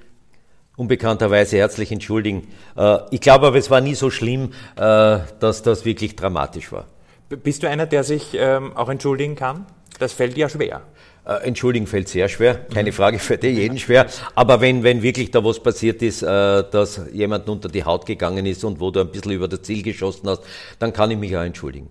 [0.76, 2.48] unbekannterweise herzlich entschuldigen.
[2.76, 6.86] Äh, ich glaube aber, es war nie so schlimm, äh, dass das wirklich dramatisch war.
[7.28, 9.66] Bist du einer, der sich ähm, auch entschuldigen kann?
[9.98, 10.82] Das fällt dir schwer.
[11.30, 14.06] Äh, Entschuldigen fällt sehr schwer, keine Frage, fällt eh jeden schwer.
[14.34, 18.46] Aber wenn, wenn wirklich da was passiert ist, äh, dass jemand unter die Haut gegangen
[18.46, 20.42] ist und wo du ein bisschen über das Ziel geschossen hast,
[20.80, 21.88] dann kann ich mich auch entschuldigen.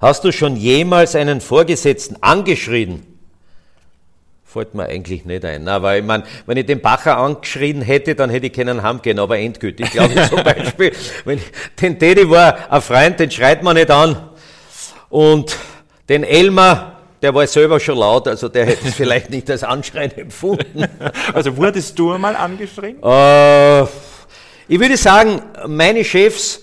[0.00, 3.06] Hast du schon jemals einen Vorgesetzten angeschrien?
[4.44, 5.62] Fällt mir eigentlich nicht ein.
[5.62, 9.00] Na, weil ich mein, wenn ich den Bacher angeschrien hätte, dann hätte ich keinen Heim
[9.02, 9.86] gehen, aber endgültig.
[9.86, 10.92] Ich glaube zum Beispiel,
[11.24, 11.44] wenn ich,
[11.80, 14.30] den Teddy war ein Freund, den schreit man nicht an.
[15.08, 15.56] Und
[16.08, 16.89] den Elmar,
[17.22, 20.84] der war selber schon laut, also der hätte es vielleicht nicht als Anschreien empfunden.
[21.34, 23.02] Also wurdest du einmal angeschrien?
[23.02, 26.62] Äh, ich würde sagen, meine Chefs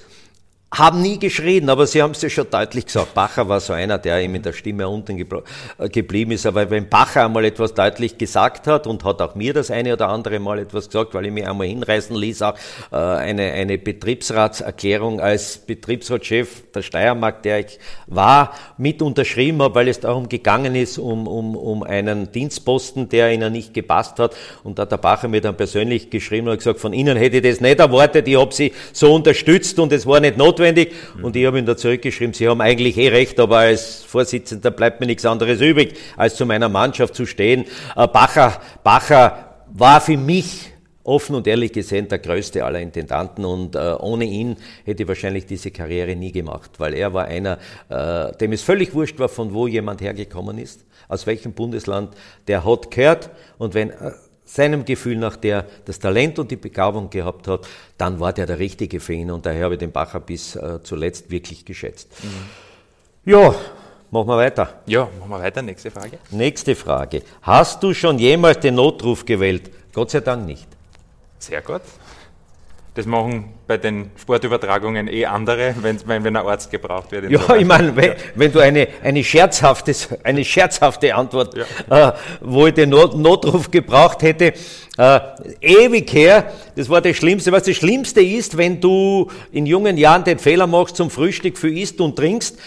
[0.69, 3.13] haben nie geschrien, aber sie haben es ja schon deutlich gesagt.
[3.13, 6.45] Bacher war so einer, der ihm in der Stimme unten äh, geblieben ist.
[6.45, 10.09] Aber wenn Bacher einmal etwas deutlich gesagt hat und hat auch mir das eine oder
[10.09, 12.55] andere Mal etwas gesagt, weil ich mich einmal hinreißen ließ, auch
[12.91, 19.87] äh, eine, eine Betriebsratserklärung als Betriebsratschef der Steiermark, der ich war, mit unterschrieben habe, weil
[19.87, 24.35] es darum gegangen ist, um, um, um einen Dienstposten, der ihnen nicht gepasst hat.
[24.65, 27.43] Und da hat der Bacher mir dann persönlich geschrieben und gesagt, von Ihnen hätte ich
[27.43, 30.56] das nicht erwartet, ich habe Sie so unterstützt und es war nicht notwendig.
[31.21, 34.99] Und ich habe ihm da zurückgeschrieben, Sie haben eigentlich eh recht, aber als Vorsitzender bleibt
[34.99, 37.65] mir nichts anderes übrig, als zu meiner Mannschaft zu stehen.
[37.95, 40.71] Äh, Bacher, Bacher war für mich
[41.07, 45.45] offen und ehrlich gesehen der größte aller Intendanten und äh, ohne ihn hätte ich wahrscheinlich
[45.45, 49.53] diese Karriere nie gemacht, weil er war einer, äh, dem es völlig wurscht war, von
[49.53, 52.13] wo jemand hergekommen ist, aus welchem Bundesland,
[52.47, 54.11] der hat gehört und wenn äh,
[54.47, 57.67] seinem Gefühl nach der das Talent und die Begabung gehabt hat,
[57.97, 60.81] dann war der der Richtige für ihn und daher habe ich den Bacher bis äh,
[60.81, 62.09] zuletzt wirklich geschätzt.
[63.25, 63.53] Ja,
[64.09, 64.81] machen wir weiter.
[64.85, 65.61] Ja, machen wir weiter.
[65.61, 66.17] Nächste Frage.
[66.31, 67.23] Nächste Frage.
[67.41, 69.69] Hast du schon jemals den Notruf gewählt?
[69.93, 70.67] Gott sei Dank nicht.
[71.39, 71.81] Sehr gut.
[72.97, 77.29] Das machen bei den Sportübertragungen eh andere, wenn, wenn, ein Arzt gebraucht wird.
[77.29, 79.93] Ja, ich meine, wenn, wenn du eine, eine, scherzhafte,
[80.23, 84.53] eine scherzhafte Antwort, äh, wo ich den Not, Notruf gebraucht hätte,
[84.97, 85.19] äh,
[85.61, 87.51] ewig her, das war das Schlimmste.
[87.51, 91.77] Was das Schlimmste ist, wenn du in jungen Jahren den Fehler machst, zum Frühstück viel
[91.77, 92.57] isst und trinkst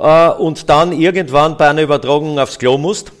[0.00, 3.12] äh, und dann irgendwann bei einer Übertragung aufs Klo musst.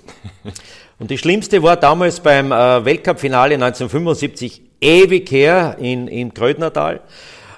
[0.98, 7.00] Und das Schlimmste war damals beim äh, Weltcup-Finale 1975 ewig her in, im Grödnertal.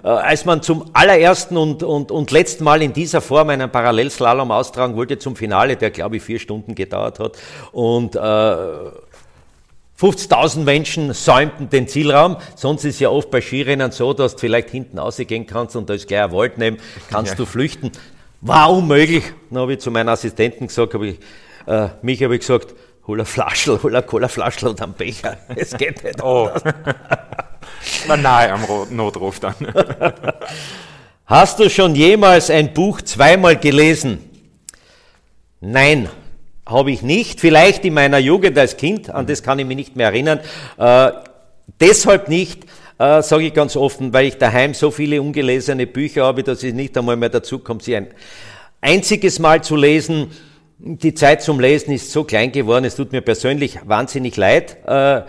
[0.05, 4.51] äh, als man zum allerersten und, und, und letzten Mal in dieser Form einen Parallelslalom
[4.51, 7.37] austragen wollte zum Finale, der glaube ich vier Stunden gedauert hat
[7.73, 8.21] und äh,
[10.01, 12.37] 50.000 Menschen säumten den Zielraum.
[12.55, 15.95] Sonst ist ja oft bei Skirennen so, dass du vielleicht hinten rausgehen kannst und da
[15.95, 16.77] ist gleich ein Wald neben,
[17.11, 17.37] kannst ja.
[17.37, 17.91] du flüchten.
[18.41, 19.25] War unmöglich.
[19.51, 21.19] Dann habe ich zu meinen Assistenten gesagt, habe ich,
[21.67, 22.75] äh, mich habe ich gesagt,
[23.09, 25.39] hol ein Flaschel, hol ein Cola-Flaschel und einen Becher.
[25.57, 26.51] Es geht nicht oh.
[28.07, 29.55] War nahe am Notruf dann.
[31.27, 34.19] Hast du schon jemals ein Buch zweimal gelesen?
[35.61, 36.09] Nein,
[36.67, 37.41] habe ich nicht.
[37.41, 40.41] Vielleicht in meiner Jugend als Kind, an das kann ich mich nicht mehr erinnern.
[40.77, 41.11] Äh,
[41.81, 42.65] deshalb nicht,
[42.99, 46.75] äh, sage ich ganz offen, weil ich daheim so viele ungelesene Bücher habe, dass ich
[46.75, 48.09] nicht einmal mehr dazu komme, sie ein
[48.81, 50.31] einziges Mal zu lesen.
[50.81, 54.77] Die Zeit zum Lesen ist so klein geworden, es tut mir persönlich wahnsinnig leid.
[54.87, 55.23] Äh, äh,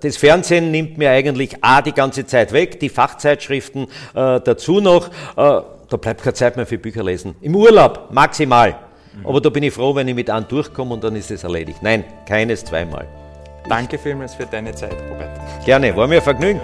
[0.00, 5.10] das Fernsehen nimmt mir eigentlich A die ganze Zeit weg, die Fachzeitschriften äh, dazu noch.
[5.36, 7.36] Da bleibt keine Zeit mehr für Bücher lesen.
[7.42, 8.74] Im Urlaub maximal.
[9.24, 11.78] Aber da bin ich froh, wenn ich mit einem durchkomme und dann ist es erledigt.
[11.82, 13.06] Nein, keines zweimal.
[13.68, 15.38] Danke vielmals für deine Zeit, Robert.
[15.64, 16.60] Gerne, war mir ein Vergnügen.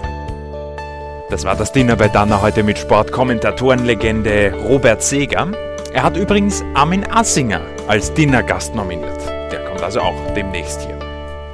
[1.29, 5.68] Das war das Dinner bei Dana heute mit Sportkommentatorenlegende Robert Seger.
[5.91, 9.19] Er hat übrigens Armin Assinger als Dinnergast nominiert.
[9.51, 10.97] Der kommt also auch demnächst hier.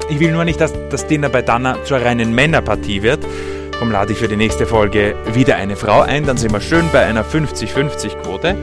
[0.09, 3.25] Ich will nur nicht, dass das Dinner bei Dana zur reinen Männerpartie wird.
[3.71, 6.25] Darum lade ich für die nächste Folge wieder eine Frau ein.
[6.25, 8.55] Dann sind wir schön bei einer 50-50-Quote.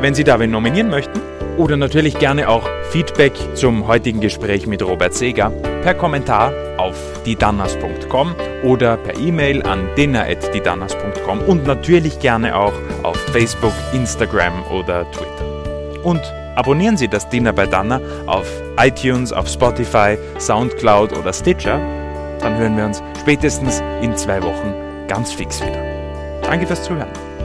[0.00, 1.20] Wenn Sie da wen nominieren möchten,
[1.56, 5.50] oder natürlich gerne auch Feedback zum heutigen Gespräch mit Robert Seger
[5.82, 13.72] per Kommentar auf didanas.com oder per E-Mail an dinner.didanas.com und natürlich gerne auch auf Facebook,
[13.92, 16.04] Instagram oder Twitter.
[16.04, 16.22] Und
[16.56, 18.46] abonnieren Sie das Dinner bei Danner auf
[18.78, 21.78] iTunes, auf Spotify, Soundcloud oder Stitcher.
[22.40, 24.74] Dann hören wir uns spätestens in zwei Wochen
[25.08, 25.82] ganz fix wieder.
[26.42, 27.35] Danke fürs Zuhören.